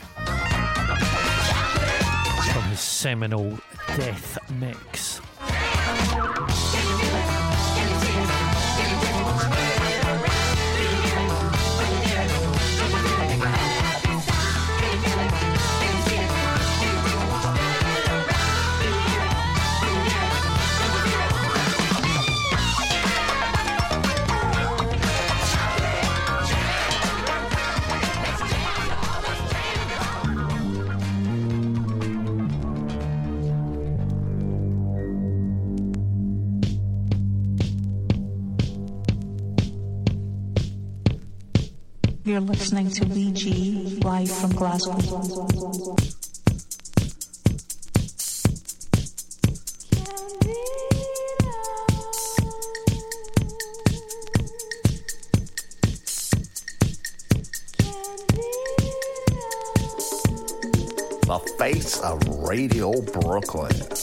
from 2.50 2.62
his 2.70 2.80
seminal 2.80 3.58
Death 3.98 4.38
Mix. 4.52 5.13
The 61.26 61.54
face 61.58 62.00
of 62.00 62.22
Radio 62.48 62.92
Brooklyn. 63.02 63.93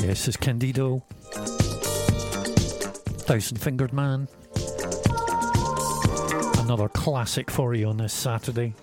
Yes, 0.00 0.28
is 0.28 0.36
Candido. 0.36 1.02
Thousand 3.26 3.58
Fingered 3.58 3.92
Man. 3.92 4.28
Another 6.58 6.88
classic 6.88 7.50
for 7.50 7.74
you 7.74 7.88
on 7.88 7.96
this 7.96 8.12
Saturday. 8.12 8.74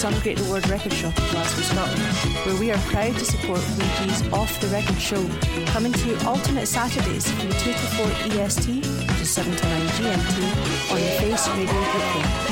Some 0.00 0.18
Great 0.20 0.40
Reward 0.40 0.66
Record 0.70 0.94
Shop 0.94 1.14
in 1.18 1.28
Glasgow, 1.28 1.60
Scotland, 1.60 2.00
where 2.46 2.58
we 2.58 2.70
are 2.70 2.78
proud 2.88 3.12
to 3.18 3.22
support 3.26 3.60
weeG's 3.60 4.32
Off 4.32 4.58
the 4.58 4.68
Record 4.68 4.98
show, 4.98 5.22
coming 5.66 5.92
to 5.92 6.08
you 6.08 6.16
alternate 6.26 6.64
Saturdays 6.64 7.30
from 7.30 7.50
2 7.50 7.56
to 7.58 7.74
4 7.74 8.06
EST, 8.40 8.76
which 8.76 9.20
is 9.20 9.28
7 9.28 9.54
to 9.54 9.62
9 9.62 9.88
GMT, 9.88 10.90
on 10.90 11.00
the 11.00 11.10
Face 11.20 11.46
Radio 11.48 11.66
Group. 11.66 12.49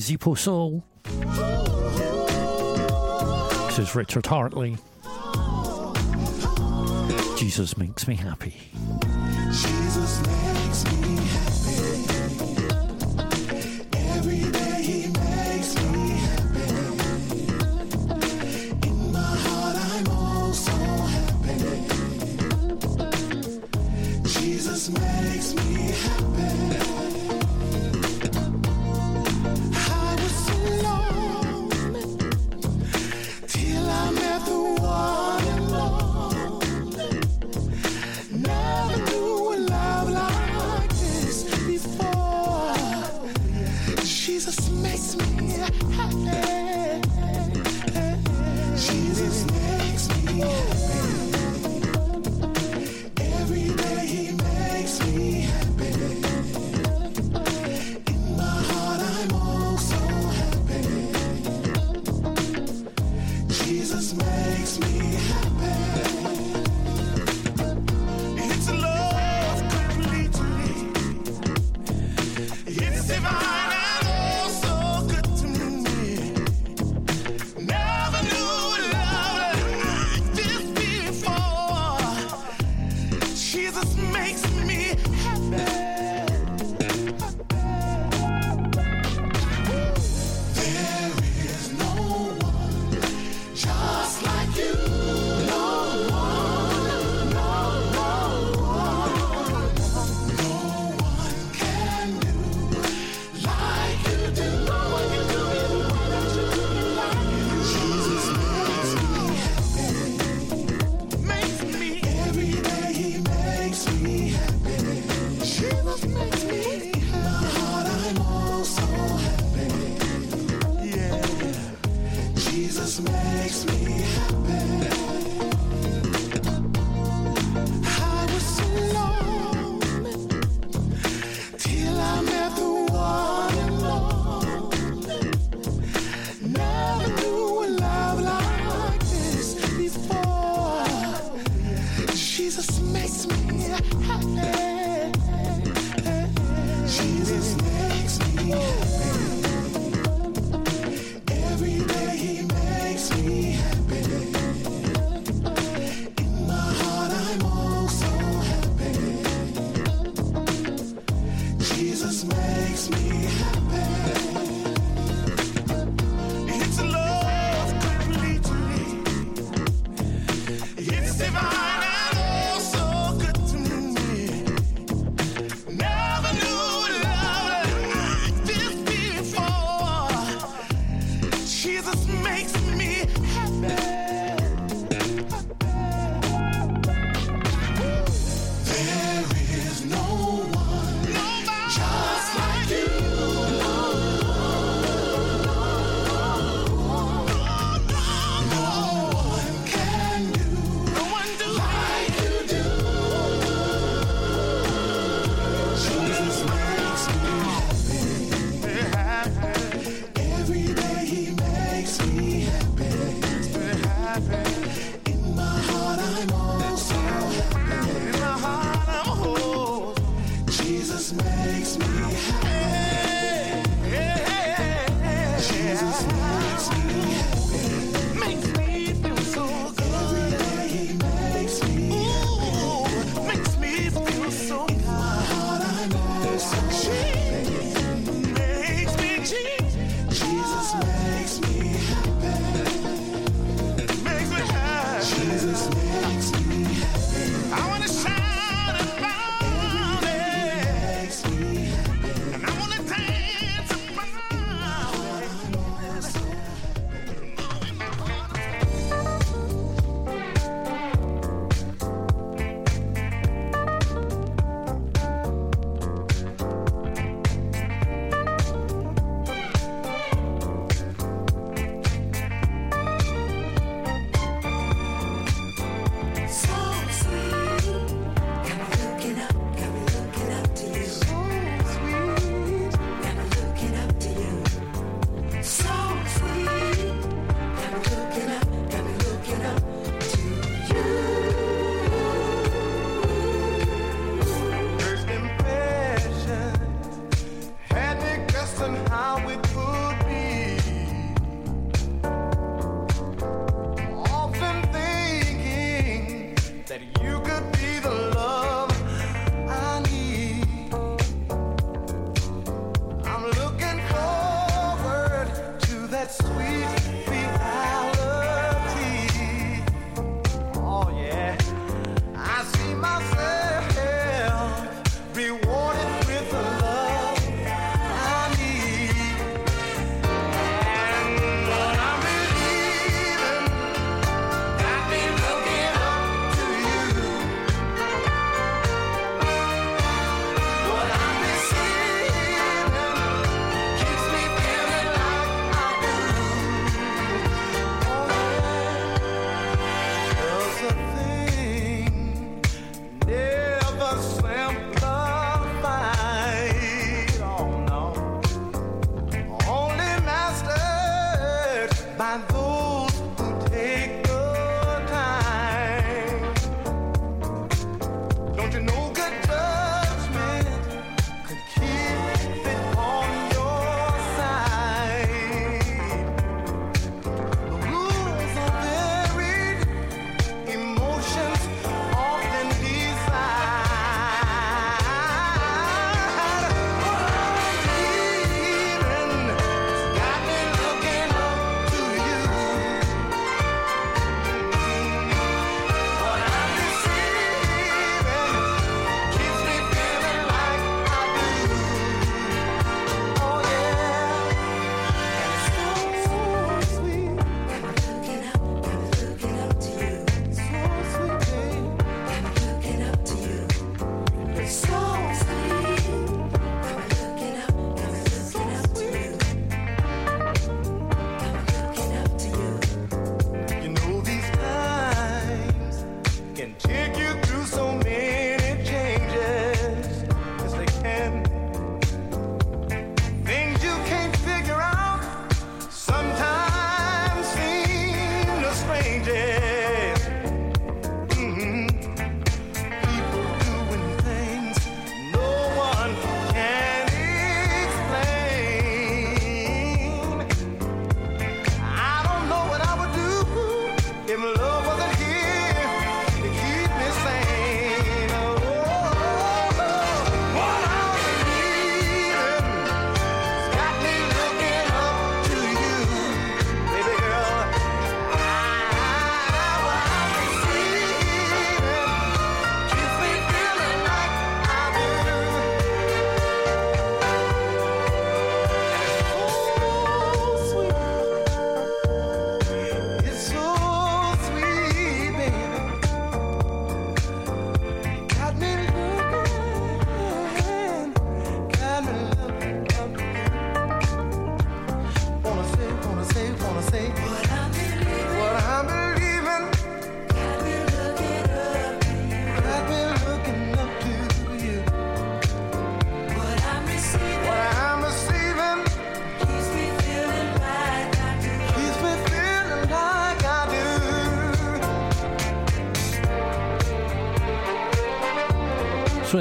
Zippo 0.00 0.36
Soul. 0.36 0.82
This 3.66 3.78
is 3.78 3.94
Richard 3.94 4.24
Hartley. 4.24 4.78
Jesus 7.36 7.76
makes 7.76 8.08
me 8.08 8.14
happy. 8.14 8.56
Jesus 9.50 10.22
makes 10.26 10.84
me 11.02 11.16
happy. 11.16 11.49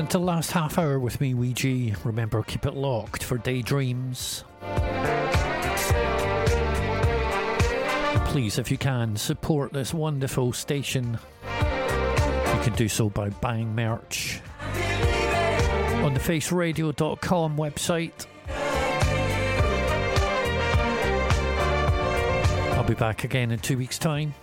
into 0.10 0.18
the 0.18 0.24
last 0.26 0.50
half 0.50 0.80
hour 0.80 0.98
with 0.98 1.22
me, 1.22 1.36
weeG. 1.36 1.96
Remember, 2.04 2.42
keep 2.42 2.66
it 2.66 2.74
locked 2.74 3.24
for 3.24 3.38
daydreams. 3.38 4.44
Please, 8.26 8.58
if 8.58 8.72
you 8.72 8.78
can, 8.80 9.16
support 9.16 9.72
this 9.72 9.94
wonderful 9.94 10.52
station. 10.52 11.20
You 11.44 12.60
can 12.64 12.74
do 12.76 12.90
so 12.90 13.12
by 13.12 13.30
buying 13.30 13.76
merch 13.76 14.42
on 16.02 16.16
the 16.16 16.20
faceradio.com 16.20 17.56
website. 17.56 18.26
I'll 22.76 22.84
be 22.84 22.96
back 22.96 23.26
again 23.26 23.52
in 23.52 23.60
two 23.60 23.78
weeks' 23.78 24.00
time. 24.00 24.34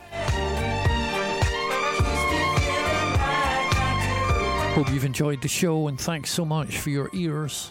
Hope 4.76 4.92
you've 4.92 5.06
enjoyed 5.06 5.40
the 5.40 5.48
show 5.48 5.88
and 5.88 5.98
thanks 5.98 6.30
so 6.30 6.44
much 6.44 6.76
for 6.76 6.90
your 6.90 7.08
ears. 7.14 7.70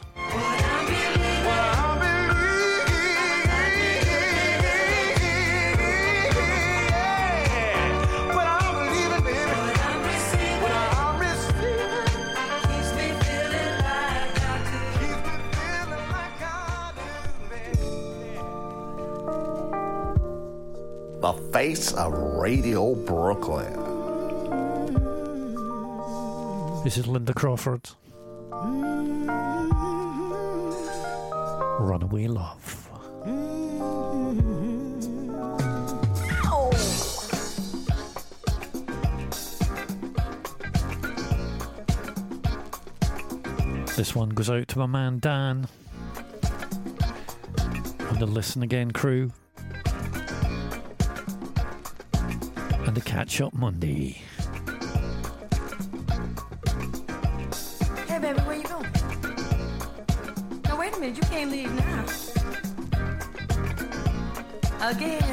the 21.21 21.33
face 21.53 21.93
of 21.93 22.13
Radio 22.13 22.95
Brooklyn. 22.95 23.94
This 26.85 26.99
is 26.99 27.07
Linda 27.07 27.33
Clifford. 27.33 27.89
Runaway 31.79 32.27
Love. 32.27 32.91
This 43.95 44.13
one 44.13 44.29
goes 44.29 44.51
out 44.51 44.67
to 44.67 44.77
my 44.77 44.85
man 44.85 45.17
Dan 45.17 45.67
and 47.97 48.19
the 48.19 48.27
Listen 48.27 48.61
Again 48.61 48.91
crew 48.91 49.31
and 52.13 52.95
the 52.95 53.01
Catch 53.03 53.41
Up 53.41 53.55
Monday. 53.55 54.21
again. 64.91 65.24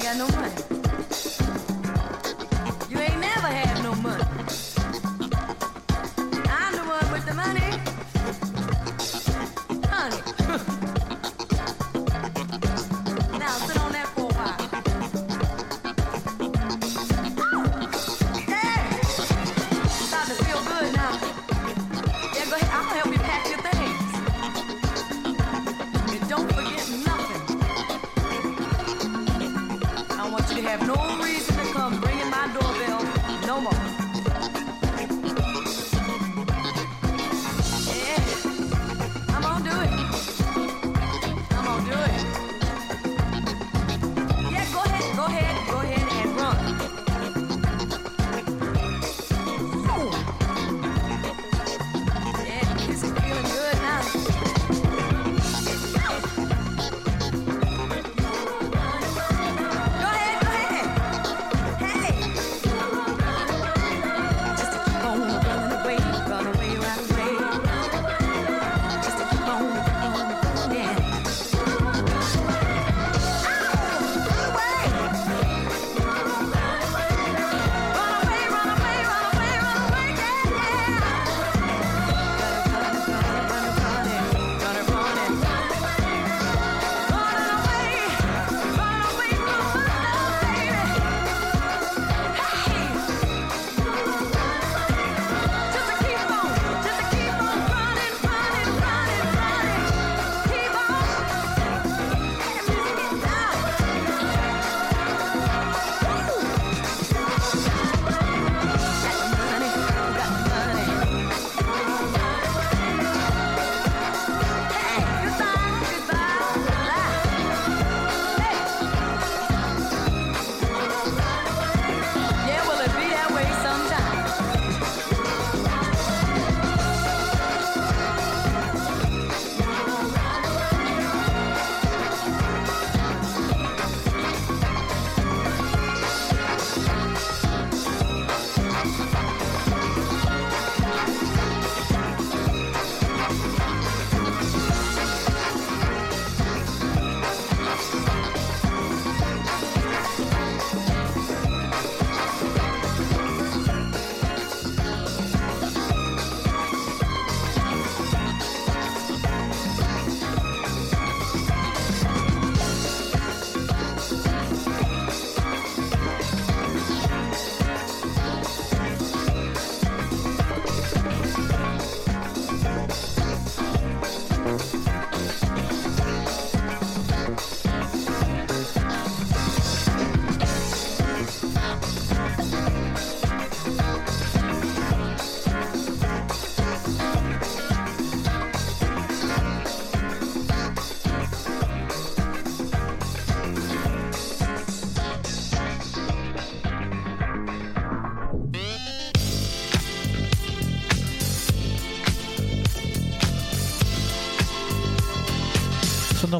llegando 0.00 0.24
un 0.24 0.39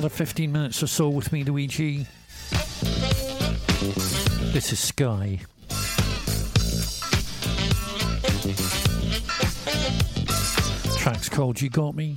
another 0.01 0.14
15 0.14 0.51
minutes 0.51 0.82
or 0.82 0.86
so 0.86 1.10
with 1.10 1.31
me, 1.31 1.44
weeG. 1.44 2.06
This 4.51 4.72
is 4.72 4.78
Sky. 4.78 5.40
Track's 10.97 11.28
called 11.28 11.60
You 11.60 11.68
Got 11.68 11.94
Me. 11.97 12.16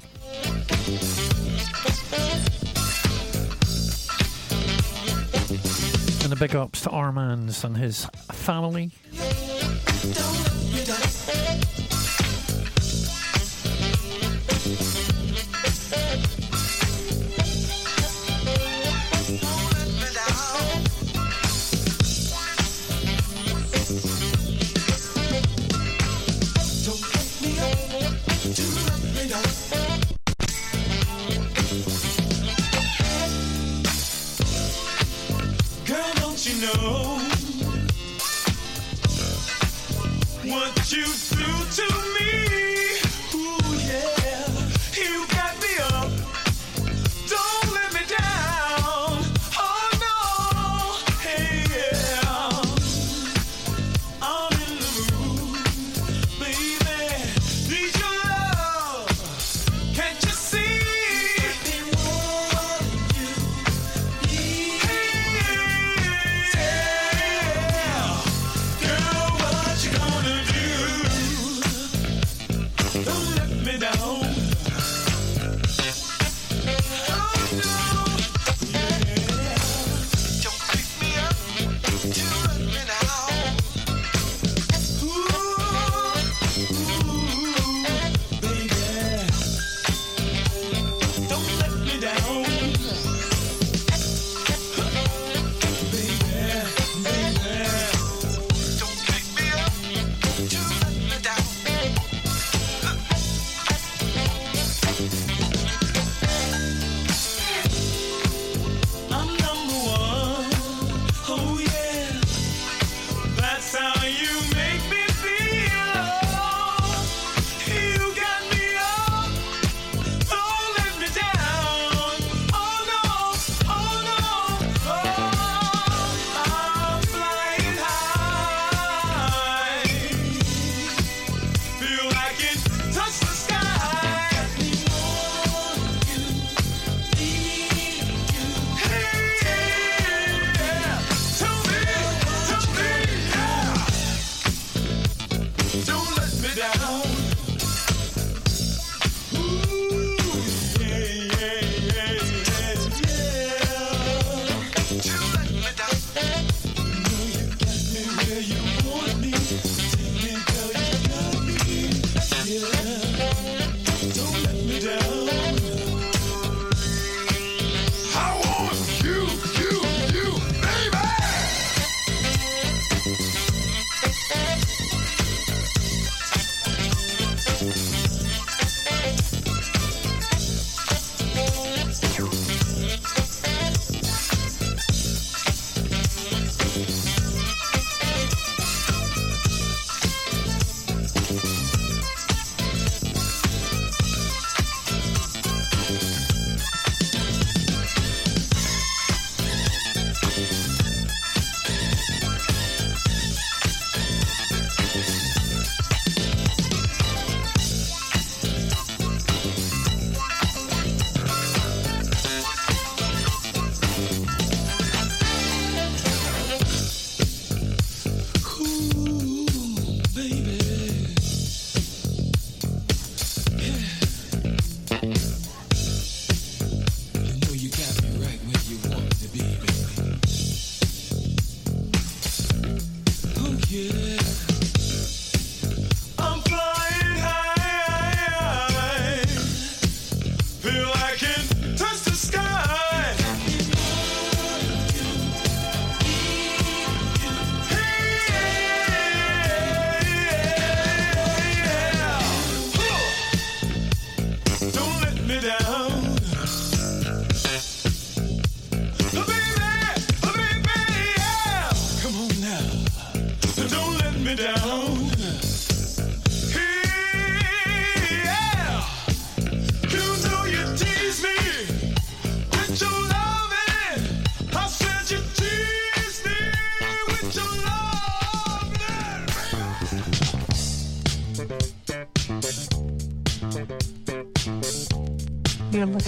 And 6.21 6.31
the 6.31 6.37
big 6.39 6.55
ups 6.55 6.83
to 6.83 6.89
Armands 6.89 7.65
and 7.65 7.75
his 7.75 8.05
family. 8.31 8.91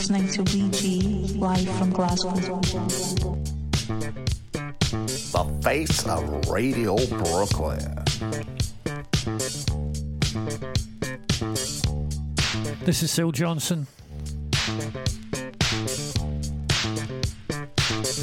Listening 0.07 0.29
to 0.29 0.43
weeG 0.51 1.39
live 1.39 1.67
from 1.79 1.89
Glasgow. 1.89 2.29
The 5.31 5.61
face 5.63 6.05
of 6.05 6.47
Radio 6.47 6.95
Brooklyn. 7.07 8.03
This 12.85 13.01
is 13.01 13.09
Syl 13.09 13.31
Johnson 13.31 13.87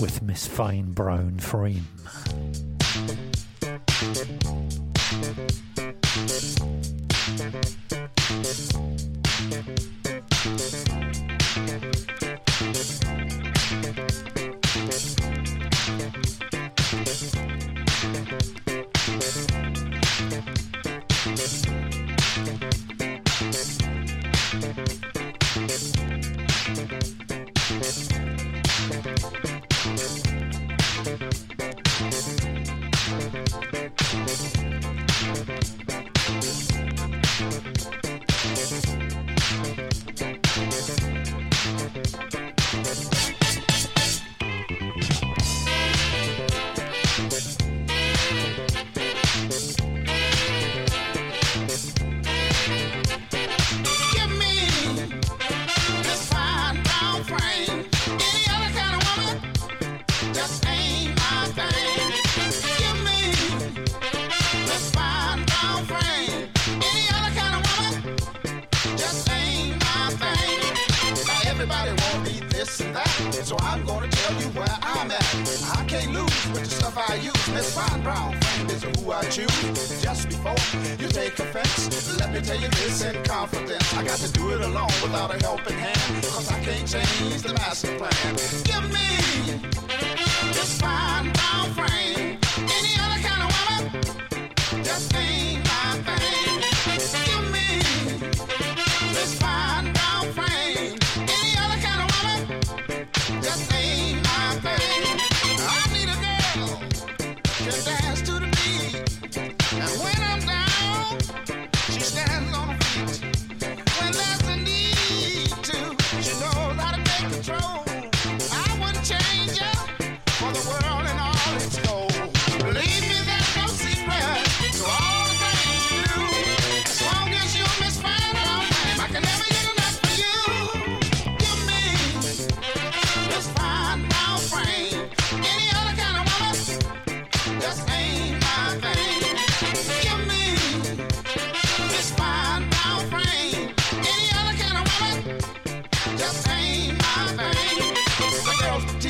with 0.00 0.22
Miss 0.22 0.46
Fine 0.46 0.92
Brown 0.92 1.40
Frame. 1.40 1.88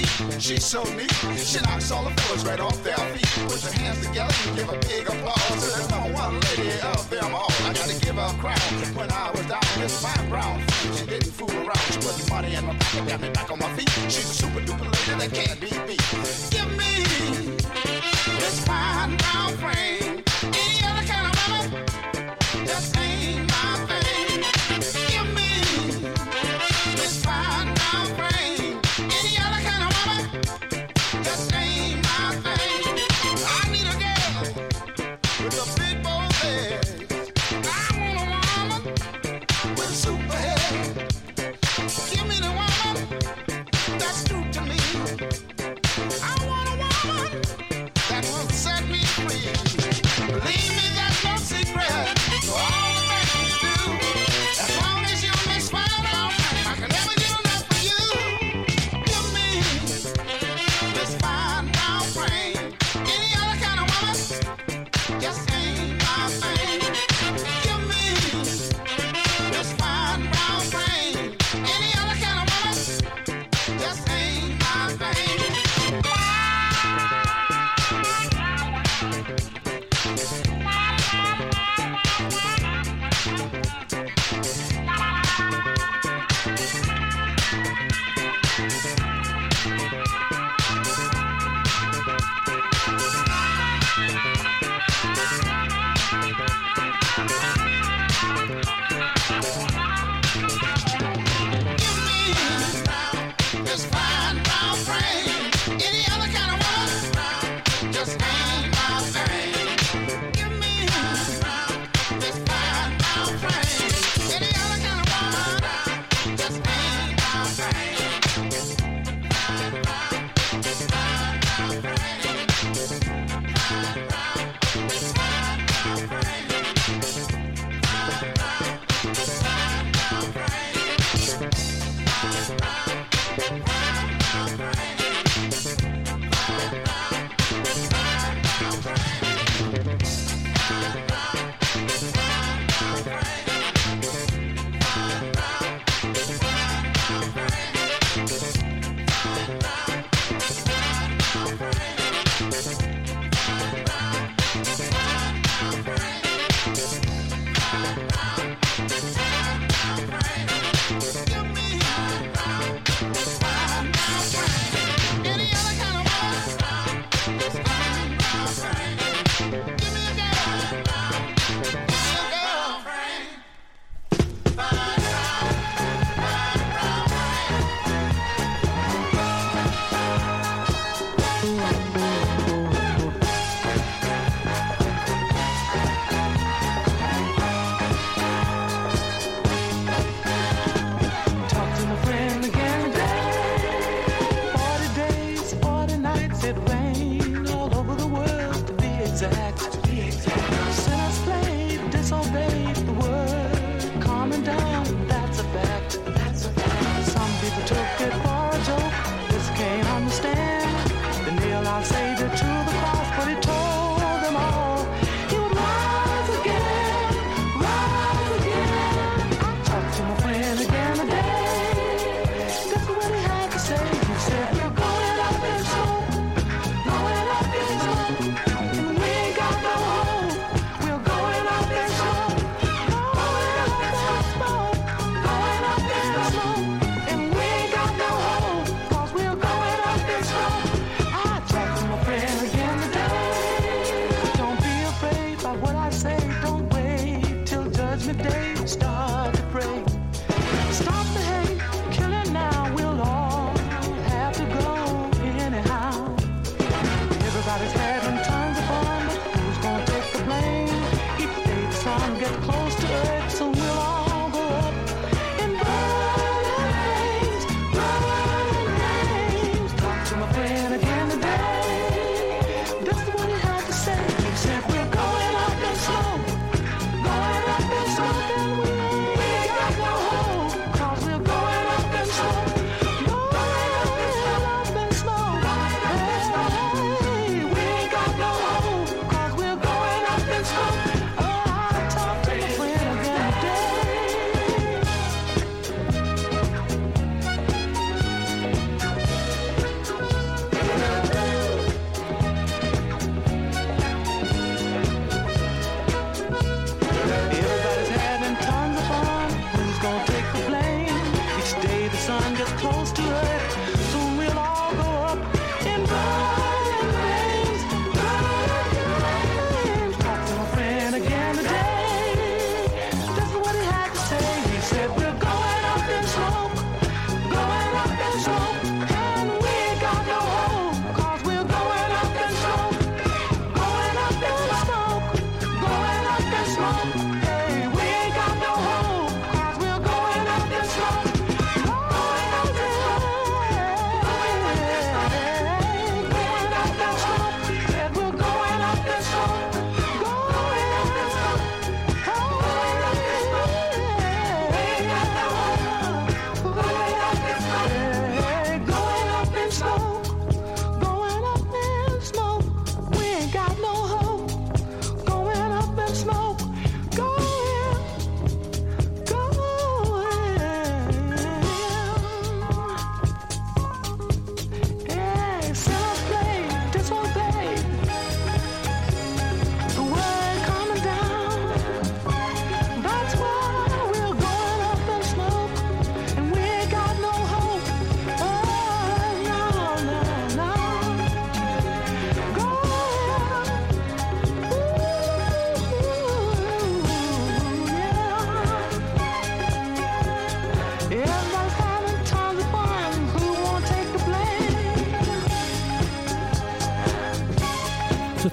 unique, 0.02 0.40
she's 0.40 0.64
so 0.64 0.82
neat. 0.94 1.12
She 1.36 1.60
knocks 1.60 1.90
all 1.90 2.04
the 2.04 2.10
floors 2.22 2.44
right 2.44 2.60
off 2.60 2.82
their 2.82 2.96
feet. 2.96 3.48
Put 3.48 3.62
your 3.62 3.72
hands 3.72 4.06
together 4.06 4.34
and 4.46 4.56
give 4.56 4.68
a 4.68 4.78
big 4.88 5.08
applause 5.08 5.62
to 5.62 5.82
the 5.82 5.88
number 5.90 6.14
one 6.14 6.40
lady 6.40 6.80
of 6.80 7.08
them 7.10 7.34
all. 7.34 7.52
I 7.64 7.72
gotta 7.72 7.98
give 8.00 8.16
her 8.16 8.30
a 8.34 8.38
crown. 8.40 8.58
When 8.94 9.10
I 9.10 9.30
was 9.30 9.46
down, 9.46 9.62
this 9.78 10.02
fine 10.02 10.28
brown 10.28 10.60
she 10.96 11.06
didn't 11.06 11.32
fool 11.32 11.50
around. 11.50 11.86
She 11.90 11.98
put 12.00 12.16
the 12.16 12.26
money 12.30 12.54
in 12.54 12.66
my 12.66 12.74
pocket, 12.76 13.08
got 13.08 13.20
me 13.20 13.30
back 13.30 13.50
on 13.50 13.58
my 13.58 13.72
feet. 13.76 13.90
She's 14.10 14.30
a 14.30 14.34
super 14.34 14.60
duper 14.60 14.88
lady 14.90 15.14
that 15.20 15.32
can't 15.32 15.60
be 15.60 15.70
beat. 15.86 16.02
Give 16.50 16.70
me 16.76 16.92
this 18.40 18.64
fine 18.64 19.16
brown 19.16 19.51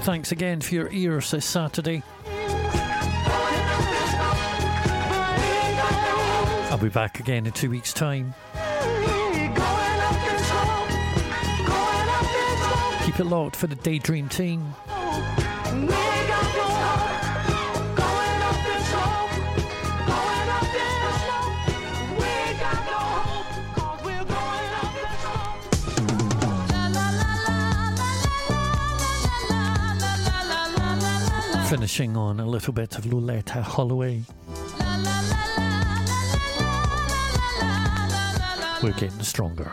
thanks 0.10 0.32
again 0.32 0.60
for 0.60 0.74
your 0.74 0.90
ears 0.92 1.30
this 1.30 1.46
Saturday. 1.46 2.02
I'll 6.72 6.80
be 6.80 6.90
back 6.90 7.20
again 7.20 7.46
in 7.46 7.52
two 7.52 7.70
weeks' 7.70 7.94
time. 7.94 8.34
Keep 13.06 13.20
it 13.20 13.26
locked 13.26 13.56
for 13.56 13.68
the 13.68 13.78
Daydream 13.84 14.28
Team. 14.30 14.74
Finishing 31.70 32.18
on 32.18 32.40
a 32.40 32.46
little 32.48 32.74
bit 32.74 32.98
of 32.98 33.06
Loleatta 33.06 33.62
Holloway. 33.62 34.24
We're 38.82 38.94
getting 38.94 39.22
stronger. 39.22 39.72